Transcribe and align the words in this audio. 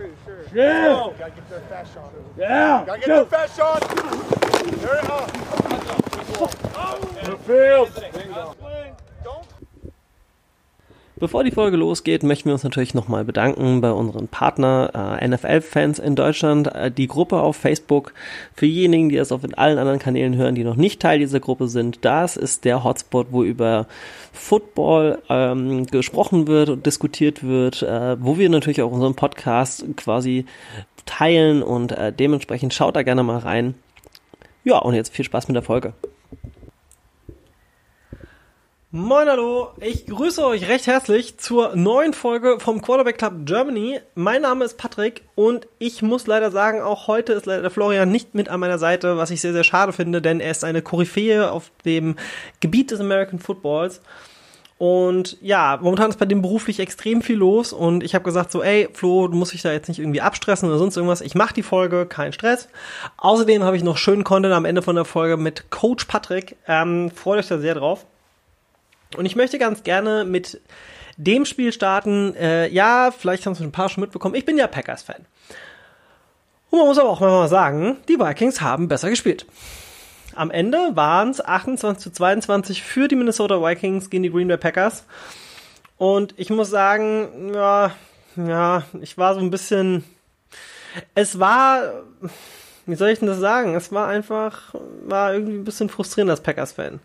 pretty 0.00 0.14
sure. 0.24 0.44
Yeah. 0.54 0.86
Oh, 0.88 1.14
gotta 1.18 1.30
get 1.32 1.50
their 1.50 1.60
fast 1.60 1.94
shot. 1.94 2.12
Yeah. 2.36 2.84
Gotta 2.86 3.00
get 3.00 3.08
their 3.08 3.24
fast 3.26 3.56
shot. 3.56 3.80
There 4.80 4.96
it 4.96 5.04
is. 5.04 5.10
The 7.26 7.36
field. 7.46 7.90
Bevor 11.20 11.44
die 11.44 11.50
Folge 11.50 11.76
losgeht, 11.76 12.22
möchten 12.22 12.46
wir 12.46 12.54
uns 12.54 12.64
natürlich 12.64 12.94
nochmal 12.94 13.26
bedanken 13.26 13.82
bei 13.82 13.92
unseren 13.92 14.26
Partner 14.26 15.18
äh, 15.20 15.28
NFL-Fans 15.28 15.98
in 15.98 16.16
Deutschland, 16.16 16.74
äh, 16.74 16.90
die 16.90 17.08
Gruppe 17.08 17.40
auf 17.42 17.56
Facebook. 17.56 18.14
Für 18.54 18.64
diejenigen, 18.64 19.10
die 19.10 19.16
das 19.16 19.30
auf 19.30 19.42
allen 19.56 19.76
anderen 19.76 19.98
Kanälen 19.98 20.34
hören, 20.34 20.54
die 20.54 20.64
noch 20.64 20.76
nicht 20.76 21.02
Teil 21.02 21.18
dieser 21.18 21.38
Gruppe 21.38 21.68
sind, 21.68 22.06
das 22.06 22.38
ist 22.38 22.64
der 22.64 22.84
Hotspot, 22.84 23.26
wo 23.32 23.44
über 23.44 23.86
Football 24.32 25.18
ähm, 25.28 25.84
gesprochen 25.84 26.46
wird 26.46 26.70
und 26.70 26.86
diskutiert 26.86 27.44
wird, 27.44 27.82
äh, 27.82 28.16
wo 28.18 28.38
wir 28.38 28.48
natürlich 28.48 28.80
auch 28.80 28.90
unseren 28.90 29.14
Podcast 29.14 29.84
quasi 29.98 30.46
teilen 31.04 31.62
und 31.62 31.92
äh, 31.92 32.14
dementsprechend 32.14 32.72
schaut 32.72 32.96
da 32.96 33.02
gerne 33.02 33.22
mal 33.24 33.40
rein. 33.40 33.74
Ja, 34.64 34.78
und 34.78 34.94
jetzt 34.94 35.14
viel 35.14 35.26
Spaß 35.26 35.48
mit 35.48 35.54
der 35.54 35.62
Folge. 35.62 35.92
Moin 38.92 39.28
hallo, 39.28 39.68
ich 39.78 40.04
grüße 40.06 40.44
euch 40.44 40.66
recht 40.66 40.88
herzlich 40.88 41.38
zur 41.38 41.76
neuen 41.76 42.12
Folge 42.12 42.58
vom 42.58 42.82
Quarterback 42.82 43.18
Club 43.18 43.34
Germany. 43.44 44.00
Mein 44.16 44.42
Name 44.42 44.64
ist 44.64 44.78
Patrick 44.78 45.22
und 45.36 45.68
ich 45.78 46.02
muss 46.02 46.26
leider 46.26 46.50
sagen, 46.50 46.80
auch 46.80 47.06
heute 47.06 47.34
ist 47.34 47.46
leider 47.46 47.62
der 47.62 47.70
Florian 47.70 48.10
nicht 48.10 48.34
mit 48.34 48.48
an 48.48 48.58
meiner 48.58 48.80
Seite, 48.80 49.16
was 49.16 49.30
ich 49.30 49.40
sehr, 49.40 49.52
sehr 49.52 49.62
schade 49.62 49.92
finde, 49.92 50.20
denn 50.20 50.40
er 50.40 50.50
ist 50.50 50.64
eine 50.64 50.82
Koryphäe 50.82 51.52
auf 51.52 51.70
dem 51.84 52.16
Gebiet 52.58 52.90
des 52.90 52.98
American 52.98 53.38
Footballs. 53.38 54.00
Und 54.76 55.38
ja, 55.40 55.78
momentan 55.80 56.10
ist 56.10 56.18
bei 56.18 56.26
dem 56.26 56.42
beruflich 56.42 56.80
extrem 56.80 57.22
viel 57.22 57.36
los 57.36 57.72
und 57.72 58.02
ich 58.02 58.16
habe 58.16 58.24
gesagt 58.24 58.50
so, 58.50 58.60
ey 58.60 58.88
Flo, 58.92 59.28
du 59.28 59.36
musst 59.36 59.52
dich 59.52 59.62
da 59.62 59.70
jetzt 59.70 59.86
nicht 59.86 60.00
irgendwie 60.00 60.20
abstressen 60.20 60.68
oder 60.68 60.78
sonst 60.78 60.96
irgendwas. 60.96 61.20
Ich 61.20 61.36
mache 61.36 61.54
die 61.54 61.62
Folge, 61.62 62.06
kein 62.06 62.32
Stress. 62.32 62.68
Außerdem 63.18 63.62
habe 63.62 63.76
ich 63.76 63.84
noch 63.84 63.98
schönen 63.98 64.24
Content 64.24 64.52
am 64.52 64.64
Ende 64.64 64.82
von 64.82 64.96
der 64.96 65.04
Folge 65.04 65.36
mit 65.36 65.70
Coach 65.70 66.06
Patrick. 66.06 66.56
Ähm, 66.66 67.12
freut 67.14 67.38
euch 67.38 67.46
da 67.46 67.58
sehr 67.58 67.76
drauf. 67.76 68.04
Und 69.16 69.26
ich 69.26 69.36
möchte 69.36 69.58
ganz 69.58 69.82
gerne 69.82 70.24
mit 70.24 70.60
dem 71.16 71.44
Spiel 71.44 71.72
starten. 71.72 72.34
Äh, 72.36 72.68
ja, 72.68 73.10
vielleicht 73.16 73.46
haben 73.46 73.52
es 73.52 73.60
ein 73.60 73.72
paar 73.72 73.88
schon 73.88 74.02
mitbekommen. 74.02 74.34
Ich 74.34 74.44
bin 74.44 74.56
ja 74.56 74.66
Packers-Fan. 74.66 75.26
Und 76.70 76.78
man 76.78 76.86
muss 76.86 76.98
aber 76.98 77.10
auch 77.10 77.20
mal 77.20 77.48
sagen, 77.48 77.96
die 78.08 78.18
Vikings 78.18 78.60
haben 78.60 78.88
besser 78.88 79.10
gespielt. 79.10 79.46
Am 80.36 80.50
Ende 80.50 80.94
waren 80.94 81.30
es 81.30 81.44
28 81.44 82.02
zu 82.02 82.12
22 82.12 82.82
für 82.82 83.08
die 83.08 83.16
Minnesota 83.16 83.60
Vikings 83.60 84.10
gegen 84.10 84.22
die 84.22 84.30
Green 84.30 84.48
Bay 84.48 84.56
Packers. 84.56 85.04
Und 85.98 86.34
ich 86.38 86.48
muss 86.50 86.70
sagen, 86.70 87.52
ja, 87.52 87.92
ja, 88.36 88.84
ich 89.00 89.18
war 89.18 89.34
so 89.34 89.40
ein 89.40 89.50
bisschen. 89.50 90.04
Es 91.14 91.38
war, 91.38 92.04
wie 92.86 92.94
soll 92.94 93.10
ich 93.10 93.18
denn 93.18 93.28
das 93.28 93.38
sagen? 93.38 93.74
Es 93.74 93.92
war 93.92 94.08
einfach, 94.08 94.74
war 95.06 95.34
irgendwie 95.34 95.54
ein 95.54 95.64
bisschen 95.64 95.88
frustrierend 95.88 96.30
als 96.30 96.42
Packers-Fan. 96.42 97.00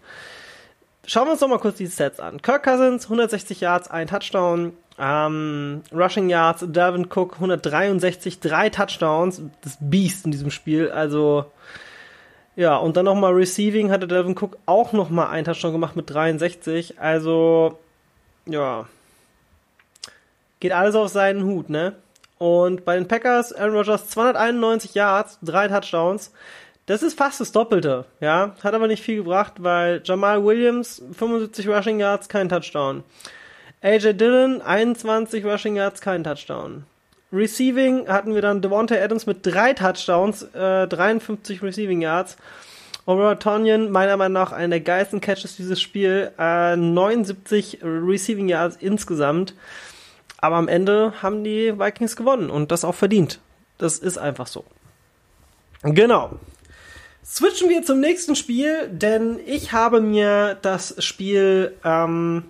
Schauen 1.07 1.27
wir 1.27 1.31
uns 1.31 1.39
doch 1.39 1.47
mal 1.47 1.59
kurz 1.59 1.77
die 1.77 1.87
Stats 1.87 2.19
an. 2.19 2.41
Kirk 2.41 2.63
Cousins, 2.63 3.05
160 3.05 3.61
Yards, 3.61 3.89
ein 3.89 4.07
Touchdown. 4.07 4.73
Ähm, 4.97 5.83
Rushing 5.91 6.29
Yards, 6.29 6.65
Dalvin 6.69 7.07
Cook, 7.13 7.33
163, 7.35 8.39
drei 8.39 8.69
Touchdowns. 8.69 9.41
Das 9.61 9.77
Biest 9.79 10.25
in 10.25 10.31
diesem 10.31 10.51
Spiel. 10.51 10.89
Also, 10.89 11.45
ja, 12.55 12.77
und 12.77 12.95
dann 12.97 13.05
nochmal 13.05 13.33
Receiving 13.33 13.91
hatte 13.91 14.07
Dalvin 14.07 14.37
Cook 14.37 14.57
auch 14.65 14.93
nochmal 14.93 15.27
ein 15.27 15.45
Touchdown 15.45 15.73
gemacht 15.73 15.95
mit 15.95 16.09
63. 16.09 16.99
Also, 16.99 17.77
ja. 18.45 18.87
Geht 20.59 20.71
alles 20.71 20.95
auf 20.95 21.09
seinen 21.09 21.43
Hut, 21.43 21.69
ne? 21.69 21.95
Und 22.37 22.85
bei 22.85 22.95
den 22.95 23.07
Packers, 23.07 23.53
Aaron 23.53 23.75
Rodgers 23.75 24.09
291 24.09 24.93
Yards, 24.93 25.37
drei 25.41 25.67
Touchdowns. 25.67 26.31
Das 26.86 27.02
ist 27.02 27.17
fast 27.17 27.39
das 27.39 27.52
Doppelte, 27.52 28.05
ja. 28.19 28.55
Hat 28.64 28.73
aber 28.73 28.88
nicht 28.88 29.03
viel 29.03 29.17
gebracht, 29.17 29.53
weil 29.58 30.02
Jamal 30.03 30.44
Williams 30.46 31.01
75 31.13 31.68
Rushing 31.68 32.00
Yards, 32.00 32.29
kein 32.29 32.47
Touchdown. 32.47 33.03
AJ 33.81 34.13
Dillon 34.13 34.62
21 34.62 35.44
Rushing 35.45 35.75
Yards, 35.75 36.01
kein 36.01 36.24
Touchdown. 36.24 36.85
Receiving 37.34 38.07
hatten 38.07 38.35
wir 38.35 38.41
dann 38.41 38.62
Devontae 38.62 39.01
Adams 39.01 39.25
mit 39.25 39.45
drei 39.45 39.74
Touchdowns, 39.74 40.44
äh, 40.53 40.88
53 40.88 41.63
Receiving 41.63 42.01
Yards. 42.01 42.38
Robert 43.07 43.41
Tonyan, 43.41 43.91
meiner 43.91 44.18
Meinung 44.18 44.34
nach, 44.34 44.51
einer 44.51 44.69
der 44.69 44.79
geilsten 44.79 45.22
Catches 45.22 45.57
dieses 45.57 45.81
Spiel, 45.81 46.31
äh, 46.40 46.75
79 46.75 47.79
Receiving 47.84 48.47
Yards 48.47 48.78
insgesamt. 48.78 49.53
Aber 50.38 50.56
am 50.56 50.68
Ende 50.68 51.13
haben 51.22 51.44
die 51.44 51.78
Vikings 51.79 52.16
gewonnen 52.16 52.50
und 52.50 52.72
das 52.72 52.85
auch 52.85 52.95
verdient. 52.95 53.40
Das 53.78 54.00
ist 54.00 54.18
einfach 54.18 54.47
so. 54.47 54.66
Genau. 55.84 56.40
Switchen 57.25 57.69
wir 57.69 57.81
zum 57.81 58.00
nächsten 58.00 58.36
Spiel, 58.36 58.88
denn 58.88 59.40
ich 59.47 59.72
habe 59.72 60.00
mir 60.00 60.59
das 60.62 61.03
Spiel 61.03 61.75
ähm, 61.84 62.44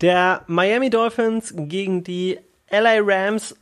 der 0.00 0.42
Miami 0.46 0.88
Dolphins 0.88 1.52
gegen 1.54 2.04
die 2.04 2.38
LA 2.70 3.00
Rams 3.00 3.56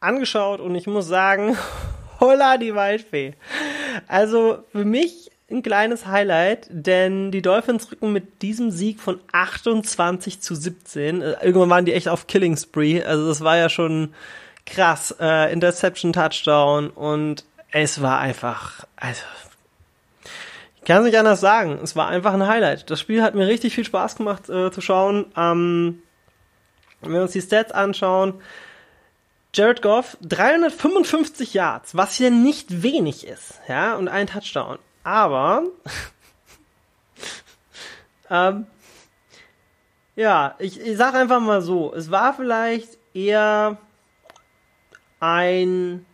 angeschaut 0.00 0.60
und 0.60 0.74
ich 0.74 0.86
muss 0.86 1.06
sagen, 1.06 1.56
holla 2.20 2.58
die 2.58 2.74
Waldfee. 2.74 3.32
Also 4.06 4.64
für 4.70 4.84
mich 4.84 5.30
ein 5.50 5.62
kleines 5.62 6.06
Highlight, 6.06 6.66
denn 6.68 7.30
die 7.30 7.40
Dolphins 7.40 7.90
rücken 7.90 8.12
mit 8.12 8.42
diesem 8.42 8.70
Sieg 8.70 9.00
von 9.00 9.18
28 9.32 10.42
zu 10.42 10.54
17. 10.54 11.22
Äh, 11.22 11.36
Irgendwann 11.42 11.70
waren 11.70 11.84
die 11.86 11.94
echt 11.94 12.08
auf 12.08 12.26
Killing 12.26 12.58
Spree. 12.58 13.02
Also 13.02 13.28
das 13.28 13.40
war 13.40 13.56
ja 13.56 13.70
schon 13.70 14.12
krass. 14.66 15.16
Äh, 15.18 15.50
Interception, 15.54 16.12
Touchdown 16.12 16.90
und 16.90 17.44
es 17.70 18.02
war 18.02 18.18
einfach, 18.18 18.84
also 18.96 19.22
ich 20.76 20.84
kann 20.84 20.98
es 20.98 21.04
nicht 21.04 21.18
anders 21.18 21.40
sagen. 21.40 21.78
Es 21.82 21.96
war 21.96 22.08
einfach 22.08 22.32
ein 22.32 22.46
Highlight. 22.46 22.90
Das 22.90 23.00
Spiel 23.00 23.22
hat 23.22 23.34
mir 23.34 23.46
richtig 23.46 23.74
viel 23.74 23.84
Spaß 23.84 24.16
gemacht 24.16 24.48
äh, 24.48 24.70
zu 24.70 24.80
schauen. 24.80 25.26
Ähm, 25.36 26.02
wenn 27.00 27.12
wir 27.12 27.22
uns 27.22 27.32
die 27.32 27.42
Stats 27.42 27.72
anschauen, 27.72 28.40
Jared 29.54 29.82
Goff 29.82 30.16
355 30.22 31.54
Yards, 31.54 31.96
was 31.96 32.18
ja 32.18 32.30
nicht 32.30 32.82
wenig 32.82 33.26
ist, 33.26 33.60
ja, 33.66 33.96
und 33.96 34.08
ein 34.08 34.26
Touchdown. 34.26 34.78
Aber 35.04 35.64
ähm, 38.30 38.66
ja, 40.16 40.54
ich, 40.58 40.80
ich 40.80 40.96
sag 40.96 41.14
einfach 41.14 41.40
mal 41.40 41.62
so, 41.62 41.94
es 41.94 42.10
war 42.10 42.34
vielleicht 42.34 42.98
eher 43.14 43.78
ein 45.20 46.04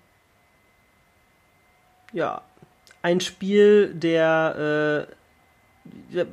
ja, 2.14 2.42
ein 3.02 3.20
Spiel, 3.20 3.92
der, 3.92 5.06
äh, 6.14 6.24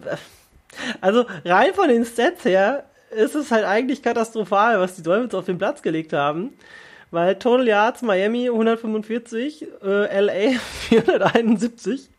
also 1.01 1.25
rein 1.43 1.73
von 1.73 1.89
den 1.89 2.05
Stats 2.05 2.45
her 2.45 2.85
ist 3.09 3.35
es 3.35 3.51
halt 3.51 3.65
eigentlich 3.65 4.01
katastrophal, 4.01 4.79
was 4.79 4.95
die 4.95 5.03
Dolphins 5.03 5.35
auf 5.35 5.45
den 5.45 5.57
Platz 5.57 5.81
gelegt 5.81 6.13
haben. 6.13 6.53
Weil 7.09 7.35
Total 7.35 7.67
Yards 7.67 8.03
Miami 8.03 8.47
145, 8.47 9.67
äh, 9.83 10.21
LA 10.21 10.57
471, 10.87 12.09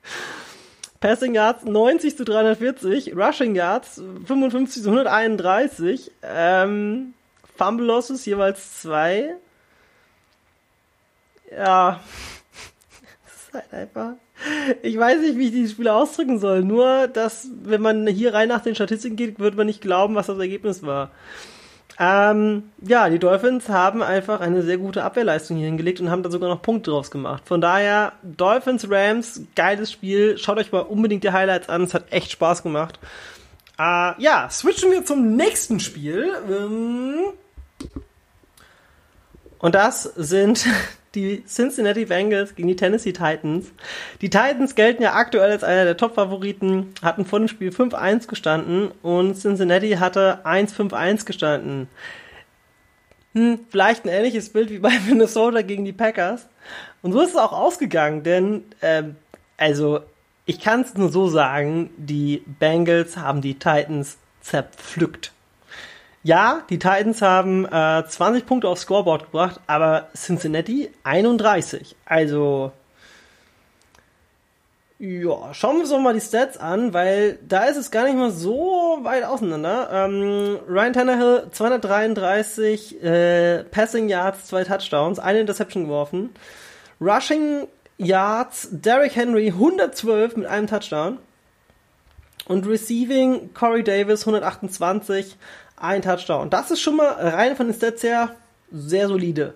Passing 1.00 1.34
Yards 1.34 1.64
90 1.64 2.16
zu 2.16 2.24
340, 2.24 3.16
Rushing 3.16 3.54
Yards 3.54 4.02
55 4.26 4.82
zu 4.82 4.90
131, 4.90 6.12
ähm, 6.22 7.14
Fumble 7.56 7.86
Losses 7.86 8.26
jeweils 8.26 8.82
zwei. 8.82 9.36
Ja, 11.50 12.00
halt 13.54 13.72
einfach. 13.72 14.12
Ich 14.82 14.98
weiß 14.98 15.20
nicht, 15.20 15.38
wie 15.38 15.46
ich 15.46 15.52
die 15.52 15.68
Spiele 15.68 15.94
ausdrücken 15.94 16.38
soll. 16.38 16.62
Nur, 16.62 17.08
dass, 17.08 17.48
wenn 17.62 17.82
man 17.82 18.06
hier 18.06 18.34
rein 18.34 18.48
nach 18.48 18.62
den 18.62 18.74
Statistiken 18.74 19.16
geht, 19.16 19.38
wird 19.38 19.56
man 19.56 19.66
nicht 19.66 19.80
glauben, 19.80 20.14
was 20.14 20.26
das 20.26 20.38
Ergebnis 20.38 20.82
war. 20.82 21.10
Ähm, 21.98 22.70
ja, 22.80 23.08
die 23.08 23.18
Dolphins 23.18 23.68
haben 23.68 24.02
einfach 24.02 24.40
eine 24.40 24.62
sehr 24.62 24.78
gute 24.78 25.04
Abwehrleistung 25.04 25.56
hier 25.58 25.66
hingelegt 25.66 26.00
und 26.00 26.10
haben 26.10 26.22
da 26.22 26.30
sogar 26.30 26.48
noch 26.48 26.62
Punkte 26.62 26.90
draus 26.90 27.10
gemacht. 27.10 27.42
Von 27.46 27.60
daher, 27.60 28.12
Dolphins, 28.22 28.90
Rams, 28.90 29.42
geiles 29.54 29.92
Spiel. 29.92 30.38
Schaut 30.38 30.58
euch 30.58 30.72
mal 30.72 30.80
unbedingt 30.80 31.24
die 31.24 31.32
Highlights 31.32 31.68
an. 31.68 31.82
Es 31.82 31.94
hat 31.94 32.10
echt 32.10 32.32
Spaß 32.32 32.62
gemacht. 32.62 32.98
Äh, 33.78 34.20
ja, 34.20 34.48
switchen 34.50 34.90
wir 34.90 35.04
zum 35.04 35.36
nächsten 35.36 35.80
Spiel. 35.80 36.30
Ähm, 36.50 37.18
und 39.58 39.74
das 39.74 40.02
sind 40.02 40.66
die 41.14 41.44
Cincinnati 41.46 42.06
Bengals 42.06 42.54
gegen 42.54 42.68
die 42.68 42.76
Tennessee 42.76 43.12
Titans. 43.12 43.72
Die 44.20 44.30
Titans 44.30 44.74
gelten 44.74 45.02
ja 45.02 45.14
aktuell 45.14 45.50
als 45.50 45.64
einer 45.64 45.84
der 45.84 45.96
Top-Favoriten, 45.96 46.94
hatten 47.02 47.26
vor 47.26 47.38
dem 47.38 47.48
Spiel 47.48 47.70
5-1 47.70 48.28
gestanden 48.28 48.90
und 49.02 49.36
Cincinnati 49.36 49.92
hatte 49.92 50.40
1-5-1 50.44 51.26
gestanden. 51.26 51.88
Hm, 53.34 53.60
vielleicht 53.70 54.04
ein 54.04 54.10
ähnliches 54.10 54.50
Bild 54.50 54.70
wie 54.70 54.78
bei 54.78 54.98
Minnesota 55.06 55.62
gegen 55.62 55.84
die 55.84 55.92
Packers. 55.92 56.48
Und 57.02 57.12
so 57.12 57.20
ist 57.20 57.30
es 57.30 57.36
auch 57.36 57.52
ausgegangen, 57.52 58.22
denn, 58.22 58.64
ähm, 58.82 59.16
also, 59.56 60.00
ich 60.44 60.60
kann 60.60 60.82
es 60.82 60.94
nur 60.94 61.10
so 61.10 61.28
sagen, 61.28 61.90
die 61.96 62.42
Bengals 62.58 63.16
haben 63.16 63.40
die 63.42 63.54
Titans 63.54 64.18
zerpflückt. 64.40 65.32
Ja, 66.24 66.62
die 66.70 66.78
Titans 66.78 67.20
haben 67.20 67.66
äh, 67.66 68.04
20 68.06 68.46
Punkte 68.46 68.68
aufs 68.68 68.82
Scoreboard 68.82 69.24
gebracht, 69.24 69.60
aber 69.66 70.08
Cincinnati 70.14 70.90
31. 71.02 71.96
Also, 72.04 72.70
ja, 75.00 75.52
schauen 75.52 75.74
wir 75.74 75.80
uns 75.80 75.90
doch 75.90 75.98
mal 75.98 76.14
die 76.14 76.20
Stats 76.20 76.58
an, 76.58 76.94
weil 76.94 77.40
da 77.48 77.64
ist 77.64 77.76
es 77.76 77.90
gar 77.90 78.04
nicht 78.04 78.16
mal 78.16 78.30
so 78.30 79.00
weit 79.02 79.24
auseinander. 79.24 79.88
Ähm, 79.92 80.60
Ryan 80.68 80.92
Tannehill 80.92 81.48
233 81.50 83.02
äh, 83.02 83.64
Passing 83.64 84.08
Yards, 84.08 84.46
zwei 84.46 84.62
Touchdowns, 84.62 85.18
eine 85.18 85.40
Interception 85.40 85.86
geworfen. 85.86 86.30
Rushing 87.00 87.66
Yards, 87.98 88.68
Derrick 88.70 89.16
Henry 89.16 89.48
112 89.48 90.36
mit 90.36 90.46
einem 90.46 90.68
Touchdown. 90.68 91.18
Und 92.46 92.68
Receiving 92.68 93.54
Corey 93.54 93.82
Davis 93.82 94.20
128, 94.20 95.36
ein 95.82 96.02
Touchdown. 96.02 96.50
Das 96.50 96.70
ist 96.70 96.80
schon 96.80 96.96
mal 96.96 97.12
rein 97.12 97.56
von 97.56 97.66
den 97.66 97.74
Stats 97.74 98.02
her 98.02 98.36
sehr 98.70 99.08
solide. 99.08 99.54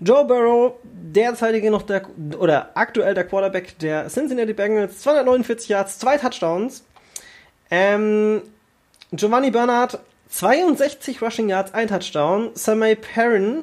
Joe 0.00 0.24
Burrow, 0.24 0.74
derzeitige 0.82 1.70
noch 1.70 1.82
der, 1.82 2.02
oder 2.38 2.70
aktuell 2.74 3.14
der 3.14 3.24
Quarterback 3.24 3.78
der 3.78 4.08
Cincinnati 4.08 4.52
Bengals, 4.52 4.98
249 5.00 5.68
Yards, 5.68 5.98
zwei 5.98 6.18
Touchdowns. 6.18 6.84
Ähm, 7.70 8.42
Giovanni 9.12 9.50
Bernard, 9.50 10.00
62 10.30 11.22
Rushing 11.22 11.48
Yards, 11.48 11.72
ein 11.72 11.86
Touchdown. 11.86 12.50
Samay 12.54 12.96
Perrin, 12.96 13.62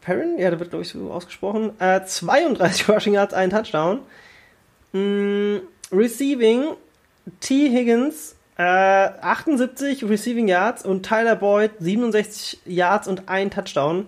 Perrin, 0.00 0.38
ja, 0.38 0.48
der 0.48 0.58
wird 0.58 0.70
glaube 0.70 0.84
ich 0.84 0.88
so 0.88 1.10
ausgesprochen, 1.12 1.78
äh, 1.78 2.04
32 2.04 2.88
Rushing 2.94 3.14
Yards, 3.14 3.34
ein 3.34 3.50
Touchdown. 3.50 4.00
Mm, 4.92 5.58
Receiving, 5.92 6.76
T. 7.40 7.68
Higgins, 7.68 8.36
äh, 8.60 9.12
78 9.22 10.04
Receiving 10.04 10.46
Yards 10.46 10.84
und 10.84 11.02
Tyler 11.06 11.34
Boyd 11.34 11.70
67 11.78 12.60
Yards 12.66 13.08
und 13.08 13.30
ein 13.30 13.50
Touchdown. 13.50 14.06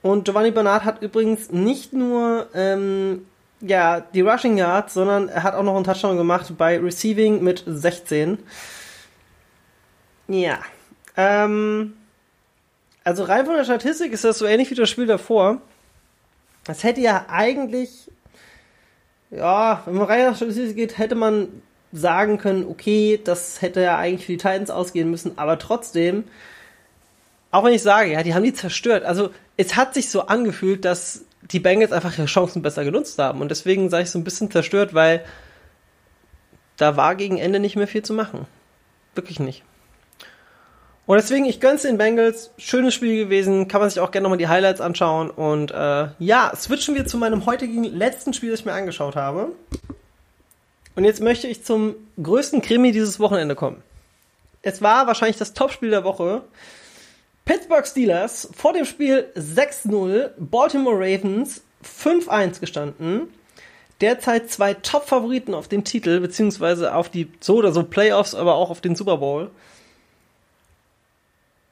Und 0.00 0.24
Giovanni 0.24 0.52
Bernard 0.52 0.84
hat 0.84 1.02
übrigens 1.02 1.50
nicht 1.50 1.92
nur 1.92 2.48
ähm, 2.54 3.26
ja, 3.60 4.00
die 4.00 4.22
Rushing 4.22 4.56
Yards, 4.56 4.94
sondern 4.94 5.28
er 5.28 5.42
hat 5.42 5.54
auch 5.54 5.64
noch 5.64 5.76
einen 5.76 5.84
Touchdown 5.84 6.16
gemacht 6.16 6.50
bei 6.56 6.78
Receiving 6.78 7.42
mit 7.42 7.62
16. 7.66 8.38
Ja. 10.28 10.58
Ähm, 11.14 11.94
also 13.04 13.24
rein 13.24 13.44
von 13.44 13.56
der 13.56 13.64
Statistik 13.64 14.12
ist 14.12 14.24
das 14.24 14.38
so 14.38 14.46
ähnlich 14.46 14.70
wie 14.70 14.74
das 14.76 14.88
Spiel 14.88 15.06
davor. 15.06 15.60
Das 16.64 16.84
hätte 16.84 17.02
ja 17.02 17.26
eigentlich, 17.28 18.10
ja, 19.30 19.82
wenn 19.84 19.94
man 19.94 20.06
rein 20.06 20.24
nach 20.24 20.36
Statistik 20.36 20.76
geht, 20.76 20.96
hätte 20.96 21.14
man 21.14 21.48
sagen 21.92 22.38
können, 22.38 22.66
okay, 22.66 23.20
das 23.22 23.62
hätte 23.62 23.80
ja 23.80 23.96
eigentlich 23.96 24.26
für 24.26 24.32
die 24.32 24.38
Titans 24.38 24.70
ausgehen 24.70 25.10
müssen, 25.10 25.38
aber 25.38 25.58
trotzdem, 25.58 26.24
auch 27.50 27.64
wenn 27.64 27.72
ich 27.72 27.82
sage, 27.82 28.12
ja, 28.12 28.22
die 28.22 28.34
haben 28.34 28.42
die 28.42 28.52
zerstört. 28.52 29.04
Also 29.04 29.30
es 29.56 29.76
hat 29.76 29.94
sich 29.94 30.10
so 30.10 30.26
angefühlt, 30.26 30.84
dass 30.84 31.24
die 31.42 31.60
Bengals 31.60 31.92
einfach 31.92 32.16
ihre 32.18 32.26
Chancen 32.26 32.62
besser 32.62 32.84
genutzt 32.84 33.18
haben. 33.18 33.40
Und 33.40 33.50
deswegen 33.50 33.88
sage 33.90 34.04
ich 34.04 34.10
so 34.10 34.18
ein 34.18 34.24
bisschen 34.24 34.50
zerstört, 34.50 34.92
weil 34.92 35.24
da 36.76 36.96
war 36.96 37.14
gegen 37.14 37.38
Ende 37.38 37.58
nicht 37.58 37.76
mehr 37.76 37.88
viel 37.88 38.02
zu 38.02 38.12
machen. 38.12 38.46
Wirklich 39.14 39.40
nicht. 39.40 39.62
Und 41.06 41.16
deswegen, 41.16 41.46
ich 41.46 41.58
gönn's 41.58 41.82
den 41.82 41.96
Bengals. 41.96 42.50
Schönes 42.58 42.92
Spiel 42.92 43.24
gewesen. 43.24 43.66
Kann 43.66 43.80
man 43.80 43.88
sich 43.88 43.98
auch 43.98 44.10
gerne 44.10 44.24
nochmal 44.24 44.38
die 44.38 44.48
Highlights 44.48 44.82
anschauen. 44.82 45.30
Und 45.30 45.70
äh, 45.70 46.08
ja, 46.18 46.52
switchen 46.54 46.94
wir 46.94 47.06
zu 47.06 47.16
meinem 47.16 47.46
heutigen 47.46 47.82
letzten 47.84 48.34
Spiel, 48.34 48.50
das 48.50 48.60
ich 48.60 48.66
mir 48.66 48.74
angeschaut 48.74 49.16
habe. 49.16 49.52
Und 50.98 51.04
jetzt 51.04 51.20
möchte 51.20 51.46
ich 51.46 51.62
zum 51.62 51.94
größten 52.20 52.60
Krimi 52.60 52.90
dieses 52.90 53.20
Wochenende 53.20 53.54
kommen. 53.54 53.84
Es 54.62 54.82
war 54.82 55.06
wahrscheinlich 55.06 55.36
das 55.36 55.54
Topspiel 55.54 55.90
der 55.90 56.02
Woche. 56.02 56.42
Pittsburgh 57.44 57.86
Steelers 57.86 58.48
vor 58.52 58.72
dem 58.72 58.84
Spiel 58.84 59.30
6-0, 59.36 60.30
Baltimore 60.38 60.96
Ravens 60.96 61.62
5-1 61.84 62.58
gestanden. 62.58 63.28
Derzeit 64.00 64.50
zwei 64.50 64.74
Top-Favoriten 64.74 65.54
auf 65.54 65.68
den 65.68 65.84
Titel, 65.84 66.18
beziehungsweise 66.18 66.92
auf 66.92 67.08
die 67.08 67.30
so 67.38 67.58
oder 67.58 67.70
so 67.70 67.84
Playoffs, 67.84 68.34
aber 68.34 68.56
auch 68.56 68.70
auf 68.70 68.80
den 68.80 68.96
Super 68.96 69.18
Bowl. 69.18 69.52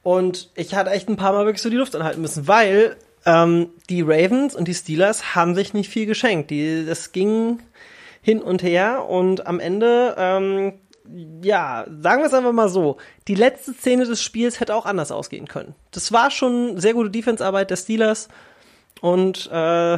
Und 0.03 0.51
ich 0.55 0.73
hatte 0.73 0.91
echt 0.91 1.09
ein 1.09 1.17
paar 1.17 1.33
Mal 1.33 1.43
wirklich 1.43 1.61
so 1.61 1.69
die 1.69 1.75
Luft 1.75 1.97
anhalten 1.97 2.21
müssen, 2.21 2.47
weil 2.47 2.95
ähm, 3.25 3.71
die 3.89 4.03
Ravens 4.03 4.55
und 4.55 4.69
die 4.69 4.73
Steelers 4.73 5.35
haben 5.35 5.53
sich 5.53 5.73
nicht 5.73 5.89
viel 5.89 6.05
geschenkt. 6.05 6.49
Die, 6.49 6.85
das 6.85 7.11
ging 7.11 7.59
hin 8.27 8.41
und 8.41 8.61
her 8.61 9.05
und 9.07 9.47
am 9.47 9.61
Ende, 9.61 10.13
ähm, 10.17 10.73
ja, 11.41 11.85
sagen 12.01 12.21
wir 12.21 12.27
es 12.27 12.33
einfach 12.33 12.51
mal 12.51 12.67
so, 12.67 12.97
die 13.29 13.35
letzte 13.35 13.71
Szene 13.71 14.03
des 14.03 14.21
Spiels 14.21 14.59
hätte 14.59 14.75
auch 14.75 14.85
anders 14.85 15.13
ausgehen 15.13 15.47
können. 15.47 15.75
Das 15.91 16.11
war 16.11 16.29
schon 16.29 16.77
sehr 16.77 16.93
gute 16.93 17.09
Defense-Arbeit 17.09 17.69
der 17.69 17.77
Steelers 17.77 18.27
und 18.99 19.49
äh, 19.49 19.97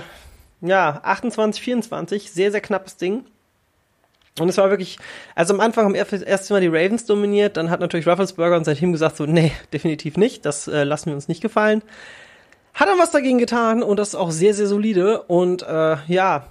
ja, 0.62 1.00
28, 1.02 1.60
24, 1.60 2.31
sehr, 2.31 2.52
sehr 2.52 2.62
knappes 2.62 2.98
Ding. 2.98 3.26
Und 4.40 4.48
es 4.48 4.58
war 4.58 4.70
wirklich, 4.70 5.00
also 5.34 5.56
am 5.56 5.60
Anfang 5.60 5.86
haben 5.86 5.96
erst 5.96 6.52
Mal 6.52 6.62
die 6.62 6.68
Ravens 6.68 7.06
dominiert, 7.06 7.58
dann 7.58 7.72
hat 7.72 7.80
natürlich 7.80 8.08
Rufflesberger 8.08 8.58
und 8.58 8.64
sein 8.64 8.78
Team 8.78 8.92
gesagt 8.92 9.18
so, 9.18 9.25
nee, 9.25 9.54
definitiv 9.74 10.18
nicht, 10.18 10.46
das 10.46 10.68
äh, 10.68 10.84
lassen 10.84 11.08
wir 11.08 11.16
uns 11.16 11.30
nicht 11.30 11.42
gefallen. 11.42 11.82
Hat 12.75 12.90
er 12.90 13.00
was 13.00 13.10
dagegen 13.10 13.40
getan 13.40 13.82
und 13.82 13.98
das 13.98 14.10
ist 14.10 14.16
auch 14.16 14.30
sehr, 14.30 14.54
sehr 14.54 14.68
solide 14.68 15.24
und 15.24 15.64
äh, 15.64 15.98
ja, 16.06 16.46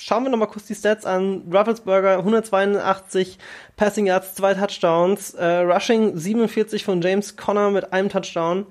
schauen 0.00 0.24
wir 0.24 0.30
nochmal 0.30 0.48
kurz 0.48 0.66
die 0.66 0.74
Stats 0.74 1.04
an. 1.04 1.42
Rufflesberger 1.52 2.18
182 2.18 3.38
Passing 3.76 4.06
Yards, 4.06 4.34
zwei 4.34 4.54
Touchdowns, 4.54 5.34
äh, 5.34 5.44
Rushing 5.44 6.16
47 6.16 6.84
von 6.84 7.00
James 7.02 7.36
Conner 7.36 7.70
mit 7.70 7.92
einem 7.92 8.08
Touchdown, 8.08 8.66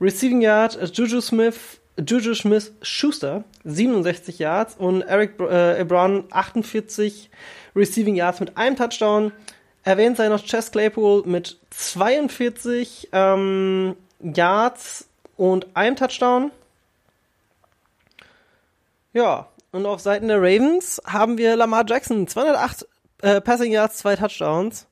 Receiving 0.00 0.40
Yard 0.40 0.76
äh, 0.76 0.86
Juju 0.86 1.20
Smith 1.20 1.80
Juju 1.98 2.34
Smith 2.34 2.72
Schuster 2.82 3.44
67 3.64 4.38
Yards 4.38 4.74
und 4.76 5.02
Eric 5.02 5.40
äh, 5.40 5.80
Ebron 5.80 6.24
48 6.30 7.30
Receiving 7.74 8.16
Yards 8.16 8.40
mit 8.40 8.56
einem 8.56 8.76
Touchdown. 8.76 9.32
Erwähnt 9.82 10.16
sei 10.16 10.28
noch 10.28 10.44
Chess 10.44 10.72
Claypool 10.72 11.22
mit 11.26 11.58
42 11.70 13.08
ähm, 13.12 13.96
Yards 14.20 15.08
und 15.36 15.74
einem 15.74 15.96
Touchdown. 15.96 16.50
Ja, 19.12 19.48
und 19.76 19.86
auf 19.86 20.00
Seiten 20.00 20.28
der 20.28 20.38
Ravens 20.38 21.00
haben 21.06 21.38
wir 21.38 21.54
Lamar 21.54 21.84
Jackson 21.86 22.26
208 22.26 22.88
äh, 23.22 23.40
Passing 23.40 23.72
Yards, 23.72 23.98
zwei 23.98 24.16
Touchdowns. 24.16 24.88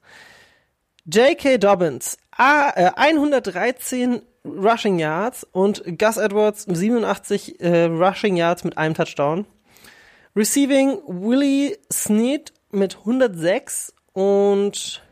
J.K. 1.06 1.58
Dobbins 1.58 2.18
ah, 2.36 2.70
äh, 2.74 2.90
113 2.94 4.22
Rushing 4.44 4.98
Yards 4.98 5.46
und 5.52 5.82
Gus 5.98 6.18
Edwards 6.18 6.66
87 6.68 7.60
äh, 7.60 7.84
Rushing 7.84 8.36
Yards 8.36 8.64
mit 8.64 8.76
einem 8.78 8.94
Touchdown. 8.94 9.46
Receiving 10.36 11.00
Willie 11.06 11.78
Snead 11.92 12.52
mit 12.70 12.98
106 12.98 13.94
und 14.12 15.02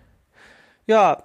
ja, 0.86 1.22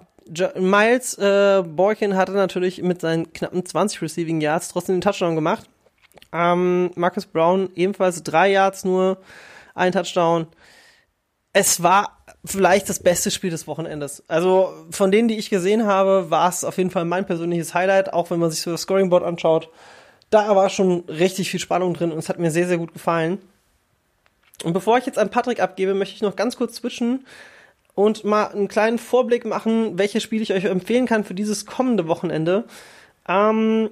Miles 0.56 1.18
äh, 1.18 1.62
Boykin 1.66 2.16
hatte 2.16 2.32
natürlich 2.32 2.82
mit 2.82 3.00
seinen 3.00 3.32
knappen 3.32 3.64
20 3.64 4.02
Receiving 4.02 4.40
Yards 4.40 4.68
trotzdem 4.68 4.96
den 4.96 5.00
Touchdown 5.02 5.34
gemacht. 5.34 5.68
Ähm, 6.32 6.90
Marcus 6.94 7.26
Brown 7.26 7.70
ebenfalls 7.74 8.22
drei 8.22 8.50
Yards 8.50 8.84
nur, 8.84 9.18
ein 9.74 9.92
Touchdown. 9.92 10.46
Es 11.52 11.82
war 11.82 12.18
vielleicht 12.44 12.88
das 12.88 13.00
beste 13.00 13.30
Spiel 13.30 13.50
des 13.50 13.66
Wochenendes. 13.66 14.22
Also 14.28 14.72
von 14.90 15.10
denen, 15.10 15.28
die 15.28 15.38
ich 15.38 15.50
gesehen 15.50 15.86
habe, 15.86 16.30
war 16.30 16.48
es 16.48 16.64
auf 16.64 16.78
jeden 16.78 16.90
Fall 16.90 17.04
mein 17.04 17.26
persönliches 17.26 17.74
Highlight, 17.74 18.12
auch 18.12 18.30
wenn 18.30 18.38
man 18.38 18.50
sich 18.50 18.60
so 18.60 18.70
das 18.70 18.82
Scoringboard 18.82 19.24
anschaut. 19.24 19.70
Da 20.30 20.54
war 20.54 20.68
schon 20.68 21.04
richtig 21.08 21.50
viel 21.50 21.60
Spannung 21.60 21.94
drin 21.94 22.12
und 22.12 22.18
es 22.18 22.28
hat 22.28 22.38
mir 22.38 22.50
sehr, 22.50 22.68
sehr 22.68 22.78
gut 22.78 22.92
gefallen. 22.92 23.38
Und 24.64 24.72
bevor 24.72 24.98
ich 24.98 25.06
jetzt 25.06 25.18
an 25.18 25.30
Patrick 25.30 25.60
abgebe, 25.60 25.94
möchte 25.94 26.14
ich 26.14 26.22
noch 26.22 26.36
ganz 26.36 26.56
kurz 26.56 26.76
switchen 26.76 27.24
und 27.94 28.24
mal 28.24 28.46
einen 28.48 28.68
kleinen 28.68 28.98
Vorblick 28.98 29.44
machen, 29.44 29.98
welche 29.98 30.20
Spiele 30.20 30.42
ich 30.42 30.52
euch 30.52 30.64
empfehlen 30.64 31.06
kann 31.06 31.24
für 31.24 31.34
dieses 31.34 31.64
kommende 31.64 32.08
Wochenende. 32.08 32.64
Ähm, 33.28 33.90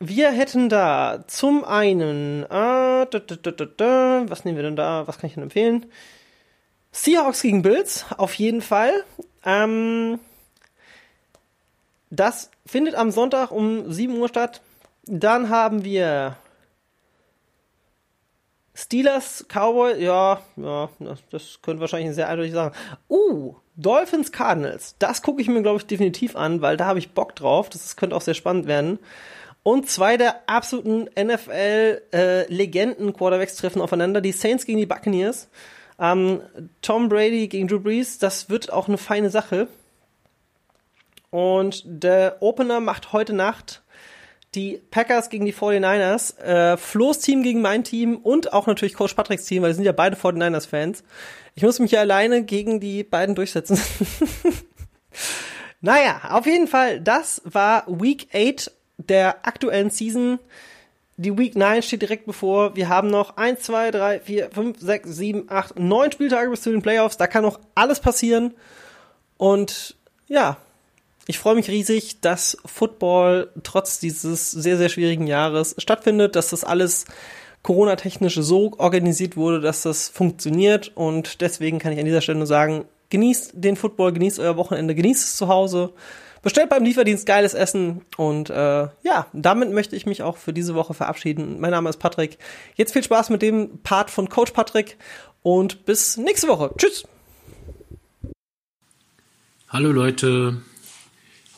wir 0.00 0.30
hätten 0.30 0.70
da 0.70 1.24
zum 1.26 1.62
einen, 1.62 2.44
äh, 2.44 2.48
da, 2.48 3.06
da, 3.06 3.50
da, 3.50 4.24
was 4.26 4.44
nehmen 4.44 4.56
wir 4.56 4.64
denn 4.64 4.76
da? 4.76 5.06
Was 5.06 5.18
kann 5.18 5.28
ich 5.28 5.34
denn 5.34 5.42
empfehlen? 5.42 5.86
Seahawks 6.90 7.42
gegen 7.42 7.62
Bills, 7.62 8.06
auf 8.16 8.34
jeden 8.34 8.62
Fall. 8.62 9.04
Ähm, 9.44 10.18
das 12.08 12.50
findet 12.66 12.94
am 12.94 13.10
Sonntag 13.10 13.50
um 13.50 13.92
7 13.92 14.16
Uhr 14.16 14.28
statt. 14.28 14.62
Dann 15.04 15.50
haben 15.50 15.84
wir 15.84 16.36
Steelers, 18.74 19.44
Cowboy, 19.48 20.02
ja, 20.02 20.40
ja, 20.56 20.88
das 21.30 21.60
könnte 21.60 21.82
wahrscheinlich 21.82 22.14
sehr 22.14 22.28
eindeutig 22.28 22.54
sagen. 22.54 22.74
Uh, 23.10 23.54
Dolphins, 23.76 24.32
Cardinals. 24.32 24.96
Das 24.98 25.20
gucke 25.20 25.42
ich 25.42 25.48
mir, 25.48 25.62
glaube 25.62 25.78
ich, 25.78 25.86
definitiv 25.86 26.36
an, 26.36 26.62
weil 26.62 26.78
da 26.78 26.86
habe 26.86 26.98
ich 26.98 27.12
Bock 27.12 27.36
drauf. 27.36 27.68
Das, 27.68 27.82
das 27.82 27.96
könnte 27.96 28.16
auch 28.16 28.22
sehr 28.22 28.34
spannend 28.34 28.66
werden. 28.66 28.98
Und 29.62 29.90
zwei 29.90 30.16
der 30.16 30.48
absoluten 30.48 31.10
NFL-Legenden-Quarterbacks 31.18 33.54
äh, 33.54 33.60
treffen 33.60 33.82
aufeinander. 33.82 34.20
Die 34.20 34.32
Saints 34.32 34.64
gegen 34.64 34.78
die 34.78 34.86
Buccaneers. 34.86 35.48
Ähm, 35.98 36.40
Tom 36.80 37.08
Brady 37.10 37.48
gegen 37.48 37.68
Drew 37.68 37.78
Brees, 37.78 38.18
das 38.18 38.48
wird 38.48 38.72
auch 38.72 38.88
eine 38.88 38.96
feine 38.96 39.28
Sache. 39.28 39.68
Und 41.28 41.82
der 41.84 42.38
Opener 42.40 42.80
macht 42.80 43.12
heute 43.12 43.34
Nacht 43.34 43.82
die 44.54 44.80
Packers 44.90 45.28
gegen 45.30 45.44
die 45.44 45.54
49ers, 45.54 46.36
äh, 46.40 46.76
Flo's 46.76 47.20
Team 47.20 47.44
gegen 47.44 47.60
mein 47.60 47.84
Team 47.84 48.16
und 48.16 48.52
auch 48.52 48.66
natürlich 48.66 48.94
Coach 48.94 49.14
Patricks 49.14 49.44
Team, 49.44 49.62
weil 49.62 49.70
wir 49.70 49.74
sind 49.74 49.84
ja 49.84 49.92
beide 49.92 50.16
49ers-Fans. 50.16 51.04
Ich 51.54 51.62
muss 51.62 51.78
mich 51.78 51.92
ja 51.92 52.00
alleine 52.00 52.42
gegen 52.42 52.80
die 52.80 53.04
beiden 53.04 53.36
durchsetzen. 53.36 53.80
naja, 55.80 56.20
auf 56.30 56.46
jeden 56.46 56.66
Fall, 56.66 57.00
das 57.00 57.42
war 57.44 57.84
Week 57.86 58.26
8 58.34 58.72
der 59.08 59.46
aktuellen 59.46 59.90
Season. 59.90 60.38
Die 61.16 61.36
Week 61.36 61.54
9 61.54 61.82
steht 61.82 62.02
direkt 62.02 62.26
bevor. 62.26 62.76
Wir 62.76 62.88
haben 62.88 63.08
noch 63.08 63.36
1, 63.36 63.60
2, 63.60 63.90
3, 63.90 64.20
4, 64.20 64.50
5, 64.50 64.80
6, 64.80 65.10
7, 65.10 65.44
8, 65.48 65.78
9 65.78 66.12
Spieltage 66.12 66.50
bis 66.50 66.62
zu 66.62 66.70
den 66.70 66.82
Playoffs. 66.82 67.16
Da 67.16 67.26
kann 67.26 67.42
noch 67.42 67.60
alles 67.74 68.00
passieren. 68.00 68.54
Und 69.36 69.96
ja, 70.28 70.56
ich 71.26 71.38
freue 71.38 71.54
mich 71.54 71.68
riesig, 71.68 72.20
dass 72.20 72.56
Football 72.64 73.50
trotz 73.62 74.00
dieses 74.00 74.50
sehr, 74.50 74.76
sehr 74.76 74.88
schwierigen 74.88 75.26
Jahres 75.26 75.74
stattfindet, 75.78 76.36
dass 76.36 76.50
das 76.50 76.64
alles 76.64 77.04
Corona-technisch 77.62 78.36
so 78.36 78.72
organisiert 78.78 79.36
wurde, 79.36 79.60
dass 79.60 79.82
das 79.82 80.08
funktioniert. 80.08 80.92
Und 80.94 81.40
deswegen 81.40 81.78
kann 81.78 81.92
ich 81.92 81.98
an 81.98 82.06
dieser 82.06 82.20
Stelle 82.22 82.38
nur 82.38 82.46
sagen, 82.46 82.84
genießt 83.10 83.52
den 83.54 83.76
Football, 83.76 84.12
genießt 84.12 84.38
euer 84.38 84.56
Wochenende, 84.56 84.94
genießt 84.94 85.22
es 85.22 85.36
zu 85.36 85.48
Hause. 85.48 85.92
Bestellt 86.42 86.70
beim 86.70 86.84
Lieferdienst 86.84 87.26
geiles 87.26 87.54
Essen 87.54 88.02
und 88.16 88.50
äh, 88.50 88.88
ja, 89.02 89.26
damit 89.32 89.70
möchte 89.72 89.94
ich 89.94 90.06
mich 90.06 90.22
auch 90.22 90.36
für 90.36 90.52
diese 90.52 90.74
Woche 90.74 90.94
verabschieden. 90.94 91.60
Mein 91.60 91.70
Name 91.70 91.90
ist 91.90 91.98
Patrick. 91.98 92.38
Jetzt 92.76 92.92
viel 92.92 93.04
Spaß 93.04 93.30
mit 93.30 93.42
dem 93.42 93.78
Part 93.82 94.10
von 94.10 94.28
Coach 94.28 94.52
Patrick 94.52 94.96
und 95.42 95.84
bis 95.84 96.16
nächste 96.16 96.48
Woche. 96.48 96.72
Tschüss. 96.78 97.04
Hallo 99.68 99.92
Leute, 99.92 100.62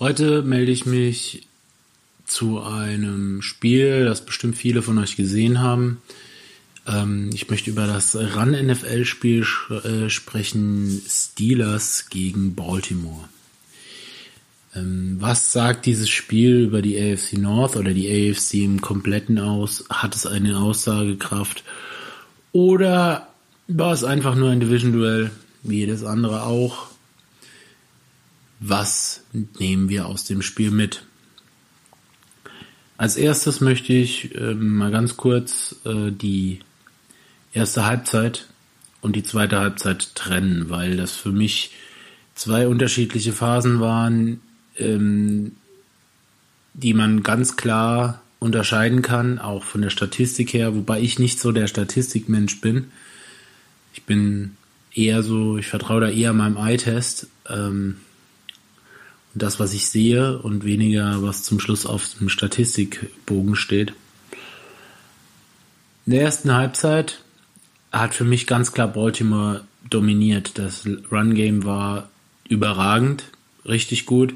Heute 0.02 0.42
melde 0.42 0.72
ich 0.72 0.84
mich 0.84 1.46
zu 2.24 2.60
einem 2.60 3.40
Spiel, 3.40 4.04
das 4.04 4.26
bestimmt 4.26 4.56
viele 4.56 4.82
von 4.82 4.98
euch 4.98 5.14
gesehen 5.14 5.60
haben. 5.60 6.02
Ähm, 6.88 7.30
ich 7.32 7.48
möchte 7.48 7.70
über 7.70 7.86
das 7.86 8.16
Run-NFL-Spiel 8.16 9.46
äh, 9.70 10.10
sprechen, 10.10 11.00
Steelers 11.08 12.08
gegen 12.10 12.56
Baltimore. 12.56 13.28
Ähm, 14.74 15.16
was 15.20 15.52
sagt 15.52 15.86
dieses 15.86 16.08
Spiel 16.08 16.60
über 16.60 16.82
die 16.82 16.98
AFC 16.98 17.34
North 17.34 17.76
oder 17.76 17.92
die 17.92 18.08
AFC 18.30 18.54
im 18.54 18.80
Kompletten 18.80 19.38
aus? 19.38 19.84
Hat 19.90 20.14
es 20.14 20.26
eine 20.26 20.58
Aussagekraft? 20.58 21.64
Oder 22.52 23.28
war 23.68 23.92
es 23.92 24.04
einfach 24.04 24.34
nur 24.34 24.50
ein 24.50 24.60
Division-Duell, 24.60 25.30
wie 25.62 25.78
jedes 25.78 26.04
andere 26.04 26.42
auch? 26.44 26.92
was 28.62 29.24
nehmen 29.58 29.88
wir 29.88 30.06
aus 30.06 30.24
dem 30.24 30.40
Spiel 30.40 30.70
mit? 30.70 31.02
Als 32.96 33.16
erstes 33.16 33.60
möchte 33.60 33.92
ich 33.92 34.34
äh, 34.36 34.54
mal 34.54 34.92
ganz 34.92 35.16
kurz 35.16 35.76
äh, 35.84 36.12
die 36.12 36.60
erste 37.52 37.84
Halbzeit 37.84 38.46
und 39.00 39.16
die 39.16 39.24
zweite 39.24 39.58
Halbzeit 39.58 40.14
trennen, 40.14 40.70
weil 40.70 40.96
das 40.96 41.12
für 41.16 41.32
mich 41.32 41.72
zwei 42.36 42.68
unterschiedliche 42.68 43.32
Phasen 43.32 43.80
waren, 43.80 44.40
ähm, 44.82 45.52
die 46.74 46.94
man 46.94 47.22
ganz 47.22 47.56
klar 47.56 48.22
unterscheiden 48.38 49.02
kann, 49.02 49.38
auch 49.38 49.62
von 49.62 49.82
der 49.82 49.90
Statistik 49.90 50.52
her, 50.52 50.74
wobei 50.74 51.00
ich 51.00 51.18
nicht 51.18 51.38
so 51.40 51.52
der 51.52 51.66
Statistikmensch 51.66 52.60
bin. 52.60 52.90
Ich 53.94 54.02
bin 54.04 54.56
eher 54.94 55.22
so, 55.22 55.58
ich 55.58 55.66
vertraue 55.66 56.00
da 56.00 56.08
eher 56.08 56.32
meinem 56.32 56.56
Eye-Test. 56.56 57.28
Ähm, 57.48 57.98
das, 59.34 59.60
was 59.60 59.72
ich 59.72 59.88
sehe 59.88 60.38
und 60.38 60.64
weniger, 60.64 61.22
was 61.22 61.42
zum 61.42 61.58
Schluss 61.60 61.86
auf 61.86 62.06
dem 62.18 62.28
Statistikbogen 62.28 63.56
steht. 63.56 63.94
In 66.04 66.12
der 66.12 66.22
ersten 66.22 66.52
Halbzeit 66.52 67.22
hat 67.92 68.14
für 68.14 68.24
mich 68.24 68.46
ganz 68.46 68.72
klar 68.72 68.88
Baltimore 68.88 69.64
dominiert. 69.88 70.58
Das 70.58 70.86
Run-Game 71.10 71.64
war 71.64 72.10
überragend, 72.48 73.24
richtig 73.64 74.06
gut. 74.06 74.34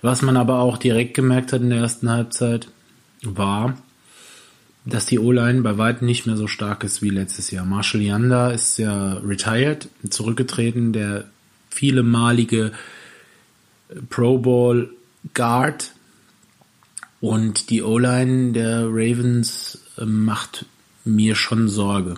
Was 0.00 0.22
man 0.22 0.36
aber 0.36 0.60
auch 0.60 0.78
direkt 0.78 1.14
gemerkt 1.14 1.52
hat 1.52 1.60
in 1.60 1.70
der 1.70 1.80
ersten 1.80 2.08
Halbzeit, 2.08 2.68
war, 3.22 3.76
dass 4.84 5.06
die 5.06 5.18
O-Line 5.18 5.62
bei 5.62 5.76
weitem 5.76 6.06
nicht 6.06 6.26
mehr 6.26 6.36
so 6.36 6.46
stark 6.46 6.84
ist 6.84 7.02
wie 7.02 7.10
letztes 7.10 7.50
Jahr. 7.50 7.64
Marshall 7.64 8.00
Yanda 8.00 8.50
ist 8.50 8.78
ja 8.78 9.14
retired, 9.14 9.88
zurückgetreten, 10.08 10.92
der 10.92 11.24
vielemalige 11.68 12.72
Pro 14.08 14.38
Bowl 14.38 14.94
Guard 15.34 15.92
und 17.20 17.70
die 17.70 17.82
O-Line 17.82 18.52
der 18.52 18.86
Ravens 18.86 19.80
äh, 19.98 20.04
macht 20.04 20.66
mir 21.04 21.34
schon 21.34 21.68
Sorge. 21.68 22.14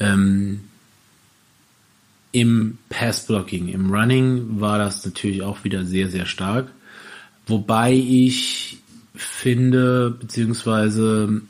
Ähm, 0.00 0.60
Im 2.38 2.78
Pass-Blocking, 2.88 3.66
im 3.66 3.92
Running 3.92 4.60
war 4.60 4.78
das 4.78 5.04
natürlich 5.04 5.42
auch 5.42 5.64
wieder 5.64 5.84
sehr, 5.84 6.08
sehr 6.08 6.24
stark. 6.24 6.70
Wobei 7.48 7.92
ich 7.94 8.78
finde, 9.16 10.10
beziehungsweise 10.10 11.42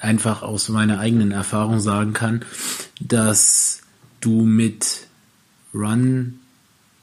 einfach 0.00 0.42
aus 0.42 0.68
meiner 0.68 1.00
eigenen 1.00 1.32
Erfahrung 1.32 1.80
sagen 1.80 2.12
kann, 2.12 2.44
dass 3.00 3.82
du 4.20 4.42
mit 4.42 5.08
Run 5.74 6.38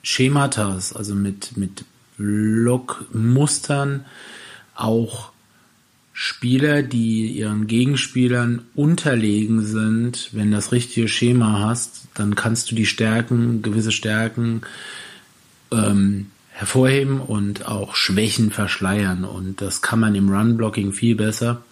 Schematas, 0.01 0.93
also 0.93 1.13
mit, 1.13 1.57
mit 1.57 1.83
Blockmustern 2.17 4.05
auch 4.75 5.30
Spieler, 6.13 6.83
die 6.83 7.27
ihren 7.31 7.67
Gegenspielern 7.67 8.63
unterlegen 8.75 9.65
sind, 9.65 10.29
wenn 10.33 10.51
das 10.51 10.71
richtige 10.71 11.07
Schema 11.07 11.59
hast, 11.59 12.07
dann 12.13 12.35
kannst 12.35 12.69
du 12.69 12.75
die 12.75 12.85
Stärken, 12.85 13.61
gewisse 13.61 13.91
Stärken 13.91 14.61
ähm, 15.71 16.27
hervorheben 16.49 17.21
und 17.21 17.65
auch 17.65 17.95
Schwächen 17.95 18.51
verschleiern. 18.51 19.23
Und 19.23 19.61
das 19.61 19.81
kann 19.81 19.99
man 19.99 20.13
im 20.15 20.29
Run-Blocking 20.29 20.91
viel 20.91 21.15
besser, 21.15 21.63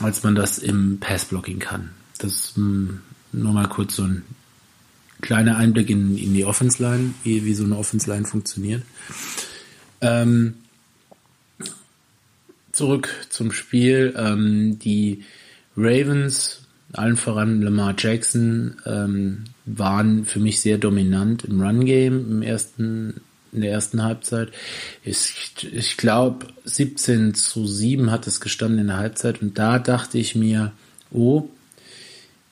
als 0.00 0.22
man 0.24 0.34
das 0.34 0.58
im 0.58 0.98
Pass-Blocking 0.98 1.60
kann. 1.60 1.90
Das 2.18 2.54
mh, 2.56 2.64
hm, 2.64 3.00
nur 3.32 3.52
mal 3.52 3.68
kurz 3.68 3.96
so 3.96 4.02
ein 4.02 4.22
kleiner 5.20 5.56
Einblick 5.56 5.90
in, 5.90 6.18
in 6.18 6.34
die 6.34 6.44
Offense 6.44 6.82
Line, 6.82 7.14
wie, 7.22 7.44
wie 7.44 7.54
so 7.54 7.64
eine 7.64 7.76
Offense 7.76 8.10
Line 8.10 8.26
funktioniert. 8.26 8.82
Ähm, 10.00 10.54
zurück 12.74 13.08
zum 13.30 13.52
Spiel. 13.52 14.14
Ähm, 14.16 14.78
die 14.78 15.24
Ravens, 15.76 16.62
allen 16.92 17.16
voran 17.16 17.62
Lamar 17.62 17.94
Jackson, 17.96 18.76
ähm, 18.86 19.44
waren 19.64 20.24
für 20.24 20.40
mich 20.40 20.60
sehr 20.60 20.78
dominant 20.78 21.44
im 21.44 21.60
Run 21.60 21.84
Game 21.84 22.30
im 22.30 22.42
ersten 22.42 23.20
in 23.52 23.60
der 23.60 23.70
ersten 23.70 24.02
Halbzeit. 24.02 24.48
Ich, 25.04 25.52
ich 25.72 25.96
glaube 25.96 26.48
17 26.64 27.34
zu 27.34 27.66
7 27.66 28.10
hat 28.10 28.26
es 28.26 28.40
gestanden 28.40 28.80
in 28.80 28.86
der 28.88 28.96
Halbzeit 28.96 29.40
und 29.40 29.56
da 29.58 29.78
dachte 29.78 30.18
ich 30.18 30.34
mir, 30.34 30.72
oh, 31.12 31.48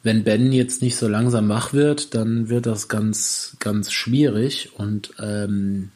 wenn 0.04 0.24
Ben 0.24 0.52
jetzt 0.52 0.82
nicht 0.82 0.96
so 0.96 1.08
langsam 1.08 1.48
wach 1.48 1.72
wird, 1.72 2.14
dann 2.14 2.48
wird 2.48 2.66
das 2.66 2.88
ganz, 2.88 3.56
ganz 3.60 3.92
schwierig. 3.92 4.70
Und 4.76 5.12
ähm, 5.20 5.90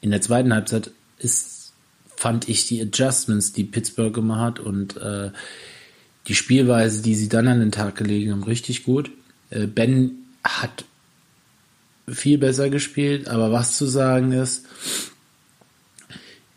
in 0.00 0.10
der 0.10 0.22
zweiten 0.22 0.54
Halbzeit 0.54 0.90
ist, 1.18 1.59
fand 2.20 2.50
ich 2.50 2.66
die 2.66 2.82
Adjustments, 2.82 3.54
die 3.54 3.64
Pittsburgh 3.64 4.12
gemacht 4.12 4.58
hat 4.58 4.60
und 4.60 4.94
äh, 4.98 5.30
die 6.28 6.34
Spielweise, 6.34 7.00
die 7.00 7.14
sie 7.14 7.30
dann 7.30 7.48
an 7.48 7.60
den 7.60 7.72
Tag 7.72 7.96
gelegen 7.96 8.32
haben, 8.32 8.42
richtig 8.42 8.84
gut. 8.84 9.10
Äh, 9.48 9.66
ben 9.66 10.26
hat 10.44 10.84
viel 12.06 12.36
besser 12.36 12.68
gespielt, 12.68 13.26
aber 13.26 13.52
was 13.52 13.78
zu 13.78 13.86
sagen 13.86 14.32
ist, 14.32 14.66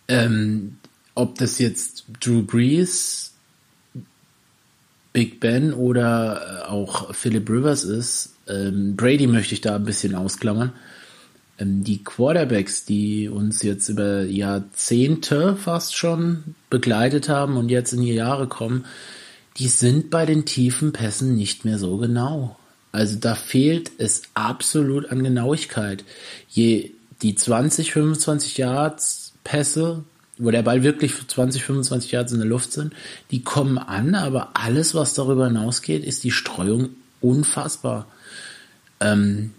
ähm, 0.09 0.79
ob 1.15 1.37
das 1.37 1.59
jetzt 1.59 2.07
Drew 2.19 2.43
Brees 2.43 3.31
Big 5.13 5.39
Ben 5.39 5.73
oder 5.73 6.65
äh, 6.65 6.69
auch 6.69 7.15
Philip 7.15 7.49
Rivers 7.49 7.85
ist, 7.85 8.33
ähm, 8.49 8.97
Brady 8.97 9.27
möchte 9.27 9.53
ich 9.53 9.61
da 9.61 9.77
ein 9.77 9.85
bisschen 9.85 10.13
ausklammern. 10.13 10.73
Ähm, 11.63 11.83
die 11.83 12.03
Quarterbacks, 12.03 12.85
die 12.85 13.29
uns 13.29 13.63
jetzt 13.63 13.89
über 13.89 14.23
Jahrzehnte 14.23 15.55
fast 15.55 15.95
schon 15.95 16.55
begleitet 16.69 17.29
haben 17.29 17.57
und 17.57 17.69
jetzt 17.69 17.93
in 17.93 18.01
die 18.01 18.13
Jahre 18.13 18.47
kommen, 18.47 18.85
die 19.57 19.67
sind 19.67 20.09
bei 20.09 20.25
den 20.25 20.45
tiefen 20.45 20.93
Pässen 20.93 21.35
nicht 21.35 21.65
mehr 21.65 21.77
so 21.77 21.97
genau. 21.97 22.57
Also 22.91 23.17
da 23.19 23.35
fehlt 23.35 23.91
es 23.97 24.23
absolut 24.33 25.09
an 25.11 25.23
Genauigkeit. 25.23 26.03
Je 26.49 26.91
die 27.21 27.35
20, 27.35 27.93
25 27.93 28.57
Yards 28.57 29.33
Pässe 29.43 30.03
wo 30.39 30.49
der 30.49 30.63
Ball 30.63 30.83
wirklich 30.83 31.13
für 31.13 31.27
20, 31.27 31.63
25 31.63 32.11
Yards 32.11 32.31
in 32.31 32.39
der 32.39 32.47
Luft 32.47 32.73
sind, 32.73 32.93
die 33.29 33.43
kommen 33.43 33.77
an, 33.77 34.15
aber 34.15 34.51
alles, 34.55 34.95
was 34.95 35.13
darüber 35.13 35.45
hinausgeht, 35.45 36.03
ist 36.03 36.23
die 36.23 36.31
Streuung 36.31 36.89
unfassbar. 37.21 38.07
Ähm, 38.99 39.51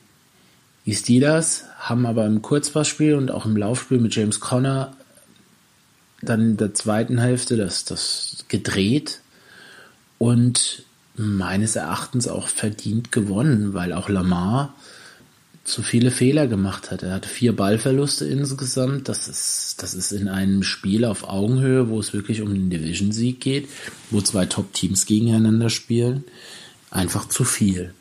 Die 0.87 0.95
Steelers 0.95 1.65
haben 1.79 2.07
aber 2.07 2.27
im 2.27 2.43
Kurzpassspiel 2.43 3.15
und 3.15 3.31
auch 3.31 3.47
im 3.47 3.57
Laufspiel 3.57 3.99
mit 3.99 4.15
James 4.15 4.41
Conner 4.41 4.95
dann 6.21 6.41
in 6.41 6.57
der 6.57 6.75
zweiten 6.75 7.19
Hälfte 7.19 7.57
das, 7.57 7.85
das 7.85 8.45
gedreht 8.49 9.21
und 10.19 10.85
meines 11.17 11.77
Erachtens 11.77 12.29
auch 12.29 12.49
verdient 12.49 13.13
gewonnen, 13.13 13.75
weil 13.75 13.93
auch 13.93 14.09
Lamar 14.09 14.75
zu 15.65 15.83
viele 15.83 16.11
Fehler 16.11 16.47
gemacht 16.47 16.91
hat. 16.91 17.03
Er 17.03 17.15
hatte 17.15 17.29
vier 17.29 17.57
Ballverluste 17.57 18.27
insgesamt. 18.27 19.09
Das 19.09 19.29
ist, 19.29 19.83
das 19.83 19.95
ist 19.95 20.13
in 20.13 20.29
einem 20.29 20.63
Spiel 20.63 21.05
auf 21.07 21.25
Augenhöhe, 21.25 21.89
wo 21.89 21.99
es 21.99 22.13
wirklich 22.13 22.43
um 22.43 22.53
den 22.53 22.69
Division-Sieg 22.69 23.41
geht, 23.41 23.69
wo 24.11 24.21
zwei 24.21 24.45
Top-Teams 24.45 25.07
gegeneinander 25.07 25.71
spielen, 25.71 26.25
einfach 26.91 27.29
zu 27.29 27.45
viel. 27.45 27.95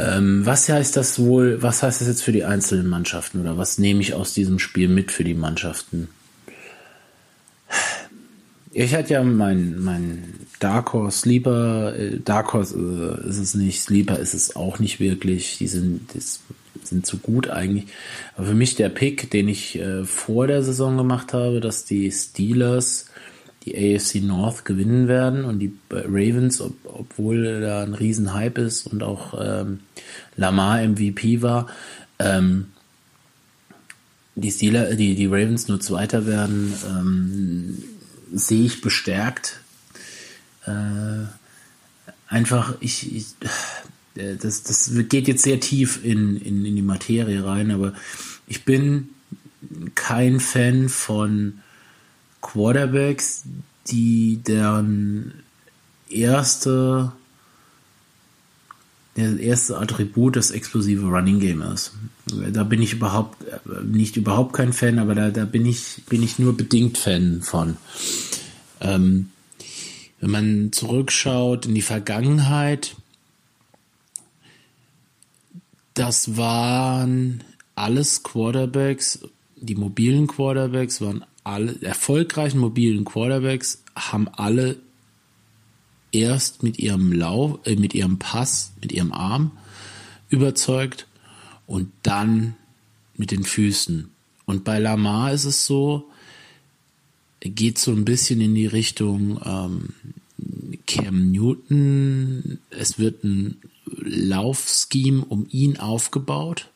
Ähm, 0.00 0.46
was 0.46 0.68
heißt 0.68 0.96
das 0.96 1.18
wohl, 1.18 1.62
was 1.62 1.82
heißt 1.82 2.00
das 2.00 2.08
jetzt 2.08 2.22
für 2.22 2.32
die 2.32 2.44
einzelnen 2.44 2.86
Mannschaften 2.86 3.40
oder 3.40 3.58
was 3.58 3.78
nehme 3.78 4.00
ich 4.00 4.14
aus 4.14 4.32
diesem 4.32 4.58
Spiel 4.58 4.88
mit 4.88 5.10
für 5.10 5.24
die 5.24 5.34
Mannschaften? 5.34 6.08
Ich 8.72 8.94
hatte 8.94 9.14
ja 9.14 9.22
mein, 9.24 9.82
mein 9.82 10.24
Dark 10.60 10.92
Horse 10.92 11.18
Sleeper, 11.18 11.96
äh, 11.96 12.20
Dark 12.24 12.52
Horse 12.52 12.76
äh, 13.24 13.28
ist 13.28 13.38
es 13.38 13.54
nicht, 13.54 13.80
Sleeper 13.82 14.18
ist 14.18 14.32
es 14.32 14.54
auch 14.56 14.78
nicht 14.78 15.00
wirklich. 15.00 15.58
Die 15.58 15.66
sind, 15.66 16.14
die 16.14 16.20
sind 16.86 17.04
zu 17.04 17.18
gut 17.18 17.50
eigentlich. 17.50 17.86
Aber 18.36 18.46
für 18.46 18.54
mich 18.54 18.76
der 18.76 18.88
Pick, 18.88 19.30
den 19.30 19.48
ich 19.48 19.78
äh, 19.78 20.04
vor 20.04 20.46
der 20.46 20.62
Saison 20.62 20.96
gemacht 20.96 21.32
habe, 21.32 21.60
dass 21.60 21.84
die 21.84 22.10
Steelers 22.12 23.06
die 23.64 23.76
AFC 23.76 24.22
North 24.22 24.64
gewinnen 24.64 25.06
werden 25.06 25.44
und 25.44 25.58
die 25.58 25.72
Ravens, 25.90 26.60
ob, 26.60 26.74
obwohl 26.84 27.60
da 27.60 27.82
ein 27.82 27.94
Riesenhype 27.94 28.60
ist 28.60 28.86
und 28.86 29.02
auch 29.02 29.34
ähm, 29.38 29.80
Lamar 30.36 30.82
MVP 30.82 31.42
war, 31.42 31.68
ähm, 32.18 32.66
die 34.34 34.50
Steelers, 34.50 34.96
die, 34.96 35.14
die 35.14 35.26
Ravens 35.26 35.68
nur 35.68 35.80
Zweiter 35.80 36.26
werden, 36.26 36.72
ähm, 36.88 37.84
sehe 38.32 38.64
ich 38.64 38.80
bestärkt. 38.80 39.60
Äh, 40.66 41.26
einfach, 42.28 42.76
ich, 42.80 43.14
ich 43.14 43.26
äh, 44.14 44.36
das, 44.36 44.62
das 44.62 44.90
geht 45.08 45.28
jetzt 45.28 45.42
sehr 45.42 45.60
tief 45.60 46.02
in, 46.02 46.36
in, 46.36 46.64
in 46.64 46.76
die 46.76 46.82
Materie 46.82 47.44
rein, 47.44 47.70
aber 47.70 47.92
ich 48.46 48.64
bin 48.64 49.10
kein 49.94 50.40
Fan 50.40 50.88
von 50.88 51.60
Quarterbacks, 52.40 53.44
die 53.88 54.40
deren 54.44 55.34
erste 56.08 57.12
der 59.16 59.38
erste 59.38 59.78
Attribut 59.78 60.36
das 60.36 60.50
explosive 60.50 61.06
Running 61.06 61.40
Game 61.40 61.62
ist. 61.62 61.92
Da 62.52 62.62
bin 62.64 62.80
ich 62.80 62.92
überhaupt 62.92 63.44
nicht 63.84 64.16
überhaupt 64.16 64.52
kein 64.52 64.72
Fan, 64.72 64.98
aber 64.98 65.14
da, 65.14 65.30
da 65.30 65.44
bin 65.44 65.66
ich 65.66 66.02
bin 66.08 66.22
ich 66.22 66.38
nur 66.38 66.56
bedingt 66.56 66.96
Fan 66.96 67.42
von. 67.42 67.76
Ähm, 68.80 69.30
wenn 70.20 70.30
man 70.30 70.72
zurückschaut 70.72 71.66
in 71.66 71.74
die 71.74 71.82
Vergangenheit, 71.82 72.96
das 75.94 76.36
waren 76.36 77.42
alles 77.74 78.22
Quarterbacks, 78.22 79.20
die 79.56 79.74
mobilen 79.74 80.26
Quarterbacks 80.26 81.00
waren 81.00 81.24
alle 81.44 81.80
erfolgreichen 81.82 82.58
mobilen 82.58 83.04
Quarterbacks 83.04 83.82
haben 83.94 84.28
alle 84.28 84.78
erst 86.12 86.62
mit 86.62 86.78
ihrem 86.78 87.12
Lauf, 87.12 87.60
äh, 87.64 87.76
mit 87.76 87.94
ihrem 87.94 88.18
Pass, 88.18 88.72
mit 88.80 88.92
ihrem 88.92 89.12
Arm 89.12 89.52
überzeugt 90.28 91.06
und 91.66 91.90
dann 92.02 92.54
mit 93.16 93.30
den 93.30 93.44
Füßen. 93.44 94.10
Und 94.46 94.64
bei 94.64 94.78
Lamar 94.78 95.32
ist 95.32 95.44
es 95.44 95.66
so, 95.66 96.08
geht 97.40 97.78
so 97.78 97.92
ein 97.92 98.04
bisschen 98.04 98.40
in 98.40 98.54
die 98.54 98.66
Richtung 98.66 99.40
ähm, 99.44 99.88
Cam 100.86 101.30
Newton. 101.30 102.58
Es 102.70 102.98
wird 102.98 103.24
ein 103.24 103.56
Laufscheme 103.86 105.24
um 105.24 105.46
ihn 105.50 105.78
aufgebaut, 105.78 106.70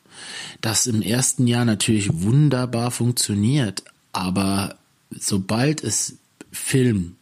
das 0.61 0.87
im 0.87 1.01
ersten 1.01 1.47
Jahr 1.47 1.65
natürlich 1.65 2.21
wunderbar 2.21 2.91
funktioniert, 2.91 3.83
aber 4.15 4.77
sobald 5.11 5.83
es 5.83 6.15
Film 6.49 7.17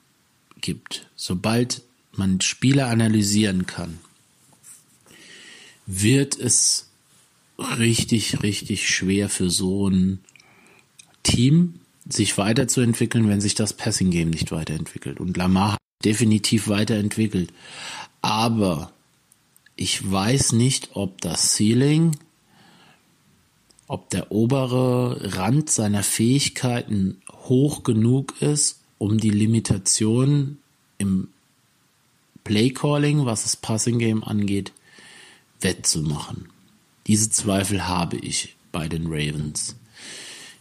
gibt, 0.62 1.08
sobald 1.16 1.82
man 2.12 2.40
Spieler 2.40 2.88
analysieren 2.90 3.66
kann, 3.66 3.98
wird 5.88 6.38
es 6.38 6.90
richtig, 7.58 8.44
richtig 8.44 8.88
schwer 8.88 9.28
für 9.28 9.50
so 9.50 9.90
ein 9.90 10.20
Team, 11.24 11.80
sich 12.08 12.38
weiterzuentwickeln, 12.38 13.28
wenn 13.28 13.42
sich 13.42 13.56
das 13.56 13.74
Passing 13.74 14.12
Game 14.12 14.30
nicht 14.30 14.52
weiterentwickelt. 14.52 15.20
Und 15.20 15.36
Lamar 15.36 15.74
hat 15.74 15.80
definitiv 16.06 16.68
weiterentwickelt. 16.68 17.52
Aber 18.22 18.94
ich 19.76 20.12
weiß 20.12 20.52
nicht, 20.52 20.92
ob 20.94 21.22
das 21.22 21.56
Ceiling, 21.56 22.18
ob 23.88 24.10
der 24.10 24.32
obere 24.32 25.36
Rand 25.38 25.70
seiner 25.70 26.04
Fähigkeiten 26.04 27.22
hoch 27.32 27.84
genug 27.84 28.42
ist, 28.42 28.80
um 28.98 29.18
die 29.18 29.30
Limitation 29.30 30.58
im 30.98 31.28
Playcalling, 32.44 33.26
was 33.26 33.44
das 33.44 33.56
Passing 33.56 34.00
Game 34.00 34.24
angeht, 34.24 34.72
wettzumachen. 35.62 36.50
Diese 37.08 37.30
Zweifel 37.30 37.88
habe 37.88 38.18
ich 38.18 38.56
bei 38.72 38.88
den 38.88 39.08
Ravens. 39.08 39.76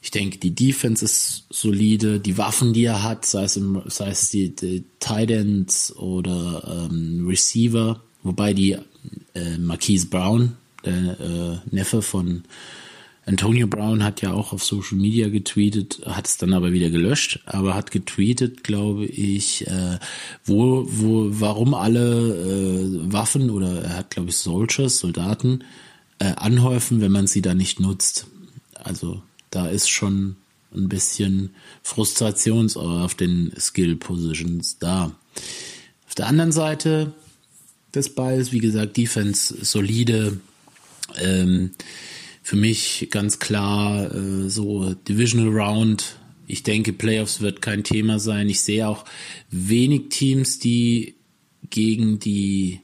Ich 0.02 0.10
denke, 0.10 0.38
die 0.38 0.54
Defense 0.54 1.04
ist 1.04 1.44
solide, 1.50 2.18
die 2.18 2.36
Waffen, 2.36 2.72
die 2.72 2.84
er 2.84 3.04
hat, 3.04 3.24
sei 3.24 3.44
es, 3.44 3.56
im, 3.56 3.82
sei 3.86 4.08
es 4.08 4.30
die, 4.30 4.54
die 4.54 4.82
Tight 4.98 5.30
Ends 5.30 5.94
oder 5.94 6.88
ähm, 6.90 7.24
Receiver, 7.26 8.00
wobei 8.24 8.52
die 8.52 8.76
äh, 9.34 9.58
Marquise 9.58 10.06
Brown, 10.06 10.56
der 10.84 11.20
äh, 11.20 11.74
Neffe 11.74 12.02
von 12.02 12.42
Antonio 13.24 13.68
Brown 13.68 14.02
hat 14.02 14.20
ja 14.20 14.32
auch 14.32 14.52
auf 14.52 14.64
Social 14.64 14.98
Media 14.98 15.28
getweetet, 15.28 16.02
hat 16.06 16.26
es 16.26 16.38
dann 16.38 16.52
aber 16.52 16.72
wieder 16.72 16.90
gelöscht, 16.90 17.40
aber 17.46 17.74
hat 17.74 17.92
getweetet, 17.92 18.64
glaube 18.64 19.04
ich, 19.04 19.66
äh, 19.68 19.98
wo, 20.44 20.84
wo, 20.88 21.28
warum 21.30 21.74
alle 21.74 22.34
äh, 22.34 23.12
Waffen 23.12 23.50
oder 23.50 23.82
er 23.82 23.96
hat, 23.96 24.10
glaube 24.10 24.30
ich, 24.30 24.36
Soldiers, 24.38 24.98
Soldaten 24.98 25.62
äh, 26.18 26.32
anhäufen, 26.34 27.00
wenn 27.00 27.12
man 27.12 27.28
sie 27.28 27.42
da 27.42 27.54
nicht 27.54 27.78
nutzt. 27.78 28.26
Also 28.74 29.22
da 29.50 29.68
ist 29.68 29.88
schon 29.88 30.36
ein 30.74 30.88
bisschen 30.88 31.50
Frustration 31.82 32.74
auf 32.74 33.14
den 33.14 33.52
Skill 33.58 33.96
Positions 33.96 34.78
da. 34.78 35.12
Auf 36.08 36.14
der 36.16 36.26
anderen 36.26 36.50
Seite 36.50 37.12
des 37.94 38.14
Balls, 38.14 38.50
wie 38.50 38.58
gesagt, 38.58 38.96
Defense 38.96 39.64
solide. 39.64 40.40
Ähm, 41.18 41.70
für 42.42 42.56
mich 42.56 43.08
ganz 43.10 43.38
klar 43.38 44.12
äh, 44.14 44.48
so 44.48 44.94
Divisional 44.94 45.48
Round. 45.48 46.18
Ich 46.46 46.62
denke, 46.62 46.92
Playoffs 46.92 47.40
wird 47.40 47.62
kein 47.62 47.84
Thema 47.84 48.18
sein. 48.18 48.48
Ich 48.48 48.60
sehe 48.60 48.88
auch 48.88 49.04
wenig 49.50 50.08
Teams, 50.10 50.58
die 50.58 51.14
gegen 51.70 52.18
die 52.18 52.80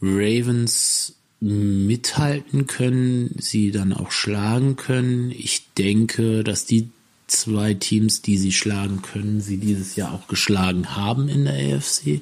Ravens 0.00 1.16
mithalten 1.40 2.66
können, 2.66 3.34
sie 3.38 3.70
dann 3.70 3.92
auch 3.92 4.10
schlagen 4.10 4.76
können. 4.76 5.30
Ich 5.30 5.72
denke, 5.76 6.44
dass 6.44 6.66
die 6.66 6.90
zwei 7.26 7.74
Teams, 7.74 8.22
die 8.22 8.36
sie 8.36 8.52
schlagen 8.52 9.02
können, 9.02 9.40
sie 9.40 9.56
dieses 9.56 9.96
Jahr 9.96 10.12
auch 10.12 10.28
geschlagen 10.28 10.94
haben 10.94 11.28
in 11.28 11.44
der 11.44 11.76
AFC. 11.76 12.20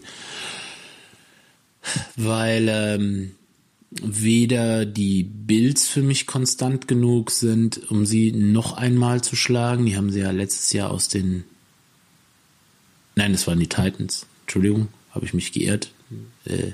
Weil 2.17 2.69
ähm, 2.71 3.33
weder 3.91 4.87
die 4.87 5.25
Bills 5.25 5.89
für 5.89 6.03
mich 6.03 6.27
konstant 6.27 6.87
genug 6.87 7.31
sind, 7.31 7.91
um 7.91 8.07
sie 8.07 8.33
noch 8.33 8.75
einmal 8.75 9.23
zu 9.23 9.35
schlagen. 9.35 9.87
Die 9.87 9.97
haben 9.97 10.11
sie 10.11 10.21
ja 10.21 10.31
letztes 10.31 10.73
Jahr 10.73 10.91
aus 10.91 11.09
den. 11.09 11.45
Nein, 13.17 13.33
das 13.33 13.47
waren 13.47 13.59
die 13.59 13.69
Titans. 13.69 14.27
Entschuldigung, 14.43 14.89
habe 15.11 15.27
ich 15.27 15.35
mich 15.35 15.53
geirrt. 15.53 15.93
Äh, 16.45 16.73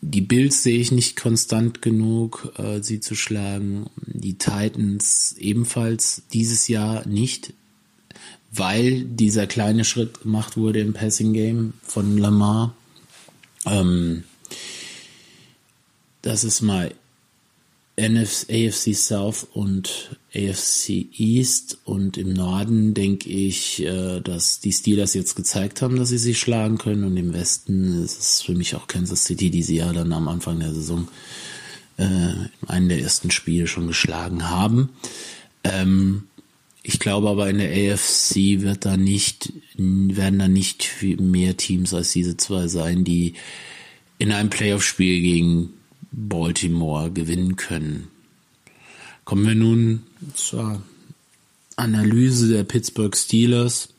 die 0.00 0.20
Bills 0.20 0.62
sehe 0.62 0.78
ich 0.78 0.92
nicht 0.92 1.16
konstant 1.16 1.82
genug, 1.82 2.52
äh, 2.58 2.80
sie 2.80 3.00
zu 3.00 3.16
schlagen. 3.16 3.90
Die 4.06 4.34
Titans 4.34 5.34
ebenfalls 5.38 6.22
dieses 6.32 6.68
Jahr 6.68 7.06
nicht, 7.08 7.52
weil 8.52 9.02
dieser 9.02 9.48
kleine 9.48 9.84
Schritt 9.84 10.22
gemacht 10.22 10.56
wurde 10.56 10.80
im 10.80 10.92
Passing 10.92 11.32
Game 11.32 11.72
von 11.82 12.18
Lamar. 12.18 12.76
Ähm, 13.64 14.22
das 16.26 16.42
ist 16.42 16.60
mal 16.60 16.92
AFC 17.98 18.94
South 18.94 19.46
und 19.54 20.18
AFC 20.34 21.06
East 21.16 21.78
und 21.84 22.18
im 22.18 22.34
Norden 22.34 22.92
denke 22.92 23.30
ich, 23.30 23.82
äh, 23.82 24.20
dass 24.20 24.60
die 24.60 24.72
Steelers 24.72 25.14
jetzt 25.14 25.34
gezeigt 25.34 25.80
haben, 25.80 25.96
dass 25.96 26.10
sie 26.10 26.18
sie 26.18 26.34
schlagen 26.34 26.76
können 26.76 27.04
und 27.04 27.16
im 27.16 27.32
Westen 27.32 28.04
ist 28.04 28.20
es 28.20 28.42
für 28.42 28.52
mich 28.52 28.74
auch 28.74 28.86
Kansas 28.86 29.24
City, 29.24 29.50
die 29.50 29.62
sie 29.62 29.76
ja 29.76 29.92
dann 29.94 30.12
am 30.12 30.28
Anfang 30.28 30.60
der 30.60 30.74
Saison 30.74 31.08
äh, 31.96 32.04
in 32.04 32.50
einem 32.66 32.88
der 32.90 33.00
ersten 33.00 33.30
Spiele 33.30 33.66
schon 33.66 33.86
geschlagen 33.86 34.50
haben. 34.50 34.90
Ähm, 35.64 36.24
ich 36.82 36.98
glaube 36.98 37.30
aber 37.30 37.48
in 37.48 37.58
der 37.58 37.70
AFC 37.70 38.60
wird 38.60 38.84
da 38.84 38.98
nicht, 38.98 39.54
werden 39.76 40.38
da 40.38 40.48
nicht 40.48 40.86
mehr 41.02 41.56
Teams 41.56 41.94
als 41.94 42.12
diese 42.12 42.36
zwei 42.36 42.68
sein, 42.68 43.04
die 43.04 43.34
in 44.18 44.32
einem 44.32 44.50
Playoff-Spiel 44.50 45.20
gegen 45.22 45.75
Baltimore 46.16 47.10
gewinnen 47.10 47.56
können. 47.56 48.08
Kommen 49.24 49.46
wir 49.46 49.54
nun 49.54 50.02
zur 50.34 50.82
Analyse 51.76 52.48
der 52.48 52.64
Pittsburgh 52.64 53.14
Steelers. 53.14 53.90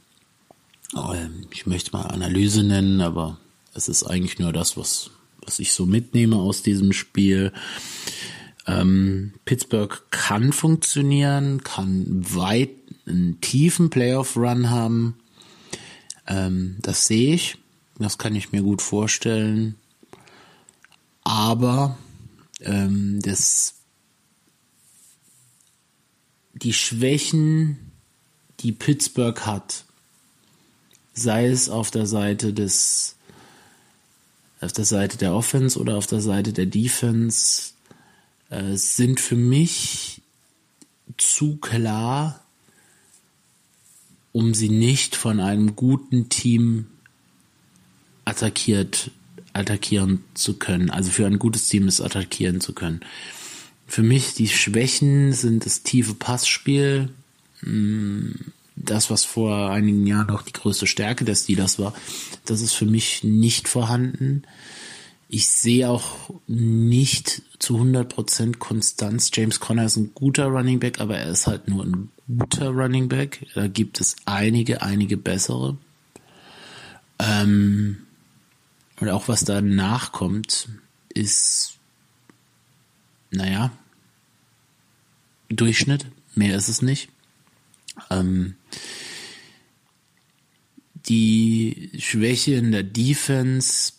Ähm, 0.96 1.46
ich 1.52 1.68
möchte 1.68 1.92
mal 1.92 2.08
Analyse 2.08 2.64
nennen, 2.64 3.02
aber 3.02 3.38
es 3.76 3.88
ist 3.88 4.04
eigentlich 4.04 4.40
nur 4.40 4.52
das, 4.52 4.78
was, 4.78 5.12
was 5.46 5.60
ich 5.60 5.74
so 5.74 5.86
mitnehme 5.86 6.38
aus 6.38 6.64
diesem 6.64 6.92
Spiel. 6.92 7.54
Ähm, 8.66 9.34
Pittsburgh 9.46 10.02
kann 10.10 10.54
funktionieren, 10.54 11.64
kann 11.64 12.06
weit 12.34 12.72
einen 13.06 13.40
tiefen 13.42 13.92
Playoff-Run 13.92 14.72
haben. 14.72 15.20
Ähm, 16.26 16.78
das 16.82 17.06
sehe 17.06 17.36
ich. 17.36 17.58
Das 18.00 18.18
kann 18.18 18.36
ich 18.36 18.52
mir 18.52 18.64
gut 18.64 18.82
vorstellen. 18.82 19.76
Aber 21.24 21.98
ähm, 22.62 23.20
das, 23.22 23.76
die 26.54 26.74
Schwächen, 26.74 27.92
die 28.60 28.72
Pittsburgh 28.72 29.40
hat, 29.46 29.86
sei 31.14 31.48
es 31.48 31.70
auf 31.70 31.92
der 31.92 32.06
Seite 32.06 32.54
des 32.54 33.16
auf 34.60 34.74
der 34.74 34.86
Seite 34.86 35.18
der 35.18 35.34
Offense 35.34 35.80
oder 35.80 35.98
auf 35.98 36.08
der 36.08 36.22
Seite 36.22 36.52
der 36.52 36.66
Defense, 36.66 37.74
äh, 38.50 38.76
sind 38.76 39.20
für 39.20 39.36
mich 39.36 40.22
zu 41.18 41.58
klar, 41.58 42.44
um 44.32 44.54
sie 44.54 44.70
nicht 44.70 45.16
von 45.16 45.40
einem 45.40 45.76
guten 45.76 46.30
Team 46.30 46.88
attackiert, 48.26 49.12
attackieren 49.58 50.24
zu 50.34 50.58
können. 50.58 50.90
Also 50.90 51.12
für 51.12 51.26
ein 51.26 51.40
gutes 51.40 51.68
Team 51.68 51.88
es 51.88 52.02
attackieren 52.02 52.62
zu 52.62 52.74
können. 52.74 53.02
Für 53.88 54.04
mich 54.04 54.34
die 54.34 54.50
Schwächen 54.50 55.34
sind 55.34 55.66
das 55.66 55.84
tiefe 55.84 56.14
Passspiel, 56.14 57.10
mm, 57.62 58.32
das, 58.78 59.10
was 59.10 59.26
vor 59.26 59.72
einigen 59.72 60.06
Jahren 60.06 60.28
noch 60.28 60.44
die 60.44 60.54
größte 60.54 60.88
Stärke 60.88 61.26
des 61.26 61.44
Steelers 61.44 61.80
war, 61.80 61.94
das 62.46 62.62
ist 62.62 62.74
für 62.74 62.86
mich 62.86 63.24
nicht 63.24 63.68
vorhanden. 63.68 64.44
Ich 65.30 65.48
sehe 65.48 65.90
auch 65.90 66.32
nicht 66.48 67.42
zu 67.60 67.78
100% 67.78 68.60
Konstanz. 68.60 69.32
James 69.34 69.60
Conner 69.60 69.86
ist 69.86 69.98
ein 69.98 70.12
guter 70.14 70.46
Running 70.46 70.80
Back, 70.80 71.02
aber 71.02 71.18
er 71.18 71.32
ist 71.32 71.48
halt 71.48 71.68
nur 71.68 71.84
ein 71.84 72.10
guter 72.28 72.70
Running 72.70 73.10
Back. 73.10 73.46
Da 73.56 73.68
gibt 73.68 74.00
es 74.00 74.16
einige, 74.26 74.82
einige 74.82 75.18
bessere. 75.18 75.78
Ähm, 77.20 77.98
und 79.00 79.10
auch 79.10 79.28
was 79.28 79.44
danach 79.44 80.12
kommt, 80.12 80.70
ist, 81.14 81.78
naja, 83.32 83.72
Durchschnitt. 85.50 86.06
Mehr 86.36 86.56
ist 86.56 86.68
es 86.68 86.82
nicht. 86.82 87.10
Ähm, 88.12 88.56
die 90.94 91.92
Schwäche 91.98 92.56
in 92.56 92.72
der 92.72 92.84
Defense 92.84 93.94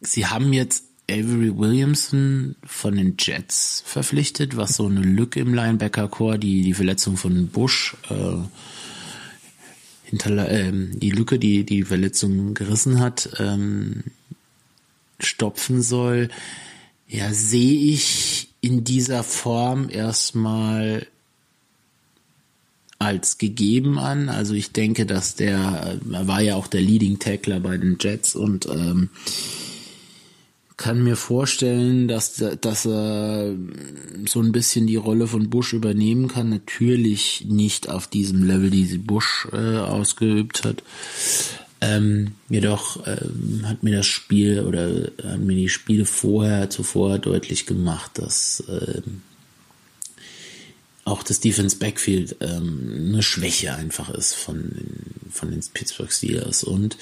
sie 0.00 0.26
haben 0.26 0.52
jetzt 0.52 0.84
Avery 1.10 1.56
Williamson 1.56 2.56
von 2.64 2.96
den 2.96 3.16
Jets 3.18 3.82
verpflichtet, 3.86 4.56
was 4.56 4.76
so 4.76 4.86
eine 4.86 5.00
Lücke 5.00 5.40
im 5.40 5.54
Linebacker-Core, 5.54 6.38
die 6.38 6.62
die 6.62 6.74
Verletzung 6.74 7.16
von 7.16 7.48
Bush 7.48 7.96
äh, 8.10 8.36
hinterla 10.08 10.46
äh, 10.46 10.72
die 10.72 11.10
Lücke, 11.10 11.38
die 11.38 11.64
die 11.64 11.84
Verletzung 11.84 12.54
gerissen 12.54 13.00
hat, 13.00 13.30
ähm, 13.38 14.04
stopfen 15.20 15.82
soll. 15.82 16.28
Ja, 17.06 17.32
sehe 17.32 17.92
ich 17.92 18.48
in 18.60 18.84
dieser 18.84 19.22
Form 19.22 19.88
erstmal 19.90 21.06
als 22.98 23.38
gegeben 23.38 23.98
an. 23.98 24.28
Also 24.28 24.54
ich 24.54 24.72
denke, 24.72 25.06
dass 25.06 25.34
der, 25.36 25.98
er 26.12 26.26
war 26.26 26.40
ja 26.40 26.56
auch 26.56 26.66
der 26.66 26.80
Leading 26.80 27.18
Tackler 27.18 27.60
bei 27.60 27.76
den 27.76 27.96
Jets 28.00 28.34
und 28.34 28.66
ähm, 28.66 29.10
kann 30.78 31.02
mir 31.02 31.16
vorstellen, 31.16 32.06
dass, 32.06 32.36
dass 32.36 32.86
er 32.86 33.54
so 34.26 34.40
ein 34.40 34.52
bisschen 34.52 34.86
die 34.86 34.96
Rolle 34.96 35.26
von 35.26 35.50
Bush 35.50 35.72
übernehmen 35.72 36.28
kann. 36.28 36.48
Natürlich 36.48 37.44
nicht 37.46 37.90
auf 37.90 38.06
diesem 38.06 38.44
Level, 38.44 38.70
die 38.70 38.86
sie 38.86 38.98
Bush 38.98 39.48
äh, 39.52 39.76
ausgeübt 39.76 40.64
hat. 40.64 40.84
Ähm, 41.80 42.32
jedoch 42.48 43.06
ähm, 43.06 43.62
hat 43.64 43.82
mir 43.82 43.96
das 43.96 44.06
Spiel 44.06 44.60
oder 44.60 45.10
hat 45.22 45.40
mir 45.40 45.56
die 45.56 45.68
Spiele 45.68 46.04
vorher 46.04 46.70
zuvor 46.70 47.18
deutlich 47.18 47.66
gemacht, 47.66 48.12
dass 48.14 48.62
ähm, 48.68 49.22
auch 51.04 51.24
das 51.24 51.40
Defense 51.40 51.76
Backfield 51.76 52.36
ähm, 52.40 53.08
eine 53.08 53.22
Schwäche 53.22 53.74
einfach 53.74 54.10
ist 54.10 54.34
von, 54.34 54.70
von 55.30 55.50
den 55.50 55.60
Pittsburgh 55.74 56.12
Steelers. 56.12 56.62
Und 56.62 56.96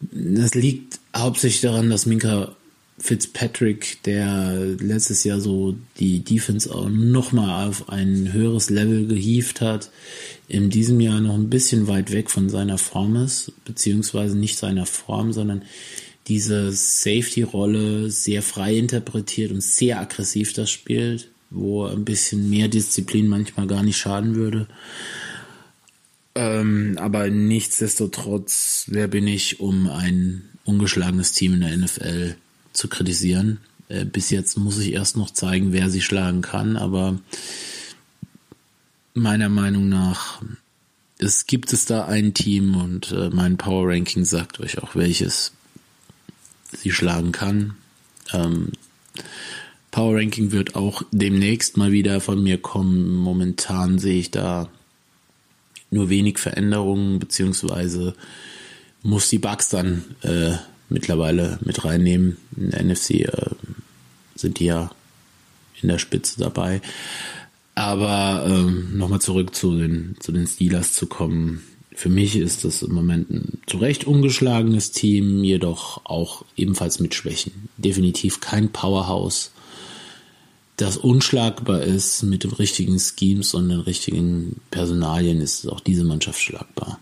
das 0.00 0.54
liegt 0.54 1.00
hauptsächlich 1.16 1.62
daran, 1.62 1.90
dass 1.90 2.06
Minka 2.06 2.54
Fitzpatrick, 2.98 4.02
der 4.04 4.56
letztes 4.78 5.24
Jahr 5.24 5.40
so 5.40 5.74
die 5.98 6.20
Defense 6.20 6.72
auch 6.72 6.88
nochmal 6.88 7.68
auf 7.68 7.88
ein 7.88 8.32
höheres 8.32 8.70
Level 8.70 9.06
gehievt 9.06 9.60
hat, 9.60 9.90
in 10.46 10.70
diesem 10.70 11.00
Jahr 11.00 11.20
noch 11.20 11.34
ein 11.34 11.50
bisschen 11.50 11.88
weit 11.88 12.12
weg 12.12 12.30
von 12.30 12.48
seiner 12.48 12.78
Form 12.78 13.16
ist, 13.16 13.52
beziehungsweise 13.64 14.38
nicht 14.38 14.58
seiner 14.58 14.86
Form, 14.86 15.32
sondern 15.32 15.62
diese 16.28 16.70
Safety-Rolle 16.70 18.10
sehr 18.10 18.42
frei 18.42 18.76
interpretiert 18.76 19.50
und 19.50 19.62
sehr 19.62 20.00
aggressiv 20.00 20.52
das 20.52 20.70
spielt, 20.70 21.28
wo 21.50 21.84
ein 21.84 22.04
bisschen 22.04 22.48
mehr 22.48 22.68
Disziplin 22.68 23.26
manchmal 23.26 23.66
gar 23.66 23.82
nicht 23.82 23.98
schaden 23.98 24.36
würde. 24.36 24.68
Ähm, 26.36 26.96
aber 26.98 27.28
nichtsdestotrotz, 27.28 28.86
wer 28.88 29.08
bin 29.08 29.26
ich, 29.26 29.60
um 29.60 29.88
ein 29.88 30.48
ungeschlagenes 30.64 31.32
Team 31.32 31.54
in 31.54 31.60
der 31.60 31.76
NFL 31.76 32.36
zu 32.74 32.88
kritisieren. 32.88 33.60
Äh, 33.88 34.04
bis 34.04 34.30
jetzt 34.30 34.58
muss 34.58 34.78
ich 34.78 34.92
erst 34.92 35.16
noch 35.16 35.30
zeigen, 35.30 35.72
wer 35.72 35.88
sie 35.88 36.02
schlagen 36.02 36.42
kann, 36.42 36.76
aber 36.76 37.18
meiner 39.14 39.48
Meinung 39.48 39.88
nach 39.88 40.42
es 41.18 41.46
gibt 41.46 41.72
es 41.72 41.84
da 41.84 42.04
ein 42.04 42.34
Team 42.34 42.76
und 42.76 43.12
äh, 43.12 43.30
mein 43.30 43.56
Power 43.56 43.88
Ranking 43.88 44.24
sagt 44.24 44.60
euch 44.60 44.78
auch, 44.82 44.94
welches 44.94 45.52
sie 46.72 46.90
schlagen 46.90 47.32
kann. 47.32 47.76
Ähm, 48.32 48.72
Power 49.90 50.16
Ranking 50.16 50.50
wird 50.50 50.74
auch 50.74 51.02
demnächst 51.12 51.76
mal 51.76 51.92
wieder 51.92 52.20
von 52.20 52.42
mir 52.42 52.58
kommen. 52.58 53.14
Momentan 53.14 53.98
sehe 53.98 54.18
ich 54.18 54.30
da 54.32 54.68
nur 55.90 56.08
wenig 56.08 56.38
Veränderungen, 56.38 57.20
beziehungsweise 57.20 58.14
muss 59.02 59.28
die 59.28 59.38
Bugs 59.38 59.68
dann 59.68 60.04
äh, 60.22 60.54
mittlerweile 60.88 61.58
mit 61.64 61.84
reinnehmen. 61.84 62.36
In 62.56 62.70
der 62.70 62.84
NFC 62.84 63.10
äh, 63.10 63.50
sind 64.34 64.58
die 64.58 64.66
ja 64.66 64.90
in 65.82 65.88
der 65.88 65.98
Spitze 65.98 66.40
dabei. 66.40 66.80
Aber 67.74 68.44
ähm, 68.46 68.96
nochmal 68.96 69.20
zurück 69.20 69.54
zu 69.54 69.76
den, 69.76 70.16
zu 70.20 70.32
den 70.32 70.46
Steelers 70.46 70.92
zu 70.92 71.06
kommen. 71.06 71.62
Für 71.92 72.08
mich 72.08 72.36
ist 72.36 72.64
das 72.64 72.82
im 72.82 72.92
Moment 72.92 73.30
ein 73.30 73.58
zu 73.66 73.78
Recht 73.78 74.04
ungeschlagenes 74.04 74.92
Team, 74.92 75.44
jedoch 75.44 76.04
auch 76.04 76.44
ebenfalls 76.56 77.00
mit 77.00 77.14
Schwächen. 77.14 77.68
Definitiv 77.76 78.40
kein 78.40 78.70
Powerhouse, 78.70 79.52
das 80.76 80.96
unschlagbar 80.96 81.82
ist 81.82 82.22
mit 82.24 82.42
dem 82.42 82.52
richtigen 82.52 82.98
Schemes 82.98 83.54
und 83.54 83.68
den 83.68 83.80
richtigen 83.80 84.60
Personalien 84.70 85.40
ist 85.40 85.68
auch 85.68 85.80
diese 85.80 86.04
Mannschaft 86.04 86.40
schlagbar. 86.40 86.98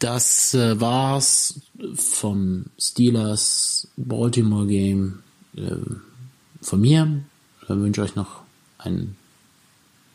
Das 0.00 0.54
äh, 0.54 0.80
war's 0.80 1.60
vom 1.94 2.66
Steelers 2.78 3.88
Baltimore 3.96 4.66
Game 4.66 5.22
äh, 5.56 5.76
von 6.60 6.80
mir. 6.80 7.22
Ich 7.62 7.68
wünsche 7.68 8.02
euch 8.02 8.14
noch 8.16 8.42
eine 8.78 9.08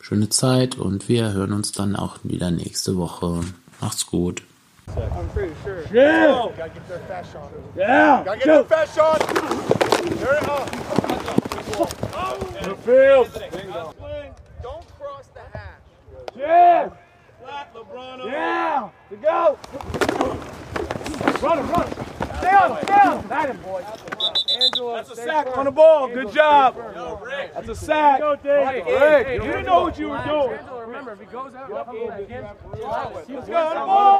schöne 0.02 0.30
Zeit 0.30 0.76
und 0.78 1.08
wir 1.08 1.32
hören 1.34 1.54
uns 1.54 1.72
dann 1.72 1.96
auch 1.96 2.18
wieder 2.24 2.52
nächste 2.52 2.98
Woche. 2.98 3.42
Macht's 3.80 4.06
gut. 4.08 4.44
I'm 4.88 5.30
pretty 5.34 5.54
sure. 5.64 5.84
Yeah. 5.94 6.42
Oh, 6.44 6.52
gotta 6.58 6.70
get 6.70 6.88
their 6.90 7.00
fast 7.08 7.32
shot. 7.32 7.50
Yeah. 7.76 8.24
Gotta 8.24 8.38
get 8.38 8.46
Go. 8.46 8.54
their 8.54 8.66
fast 8.66 8.96
shot. 8.96 9.20
There 10.20 10.38
it 10.38 10.50
up. 10.50 10.70
The 12.64 12.76
field. 12.84 13.30
Don't 14.62 14.86
cross 15.00 15.28
the 15.34 15.40
hash. 15.54 15.82
Yeah. 16.36 16.90
Yeah. 18.26 18.90
To 19.10 19.16
go. 19.16 19.58
Run 21.44 21.60
him, 21.60 21.70
run 21.72 21.88
him. 21.88 22.06
Stay 22.38 22.56
on 22.56 22.72
him, 22.72 22.84
stay 22.84 22.94
on 22.94 23.20
him. 23.20 23.28
That 23.28 23.50
him, 23.50 23.58
boy. 23.58 23.84
That's 24.96 25.12
a 25.12 25.16
sack 25.16 25.58
on 25.58 25.66
the 25.66 25.72
ball. 25.72 26.08
Good 26.08 26.32
job. 26.32 26.78
That's 27.54 27.68
a 27.68 27.76
sack. 27.76 28.22
Rick, 28.22 29.28
you 29.28 29.42
didn't 29.42 29.66
know 29.66 29.82
what 29.82 30.00
you 30.00 30.08
were 30.08 30.24
doing. 30.26 30.58
Remember, 30.88 31.12
if 31.12 31.20
he 31.20 31.26
goes 31.26 31.54
out, 31.54 31.70
Let's 31.70 31.90
go 31.90 33.58
on 33.58 33.76
the 33.76 33.86
ball. 33.86 34.04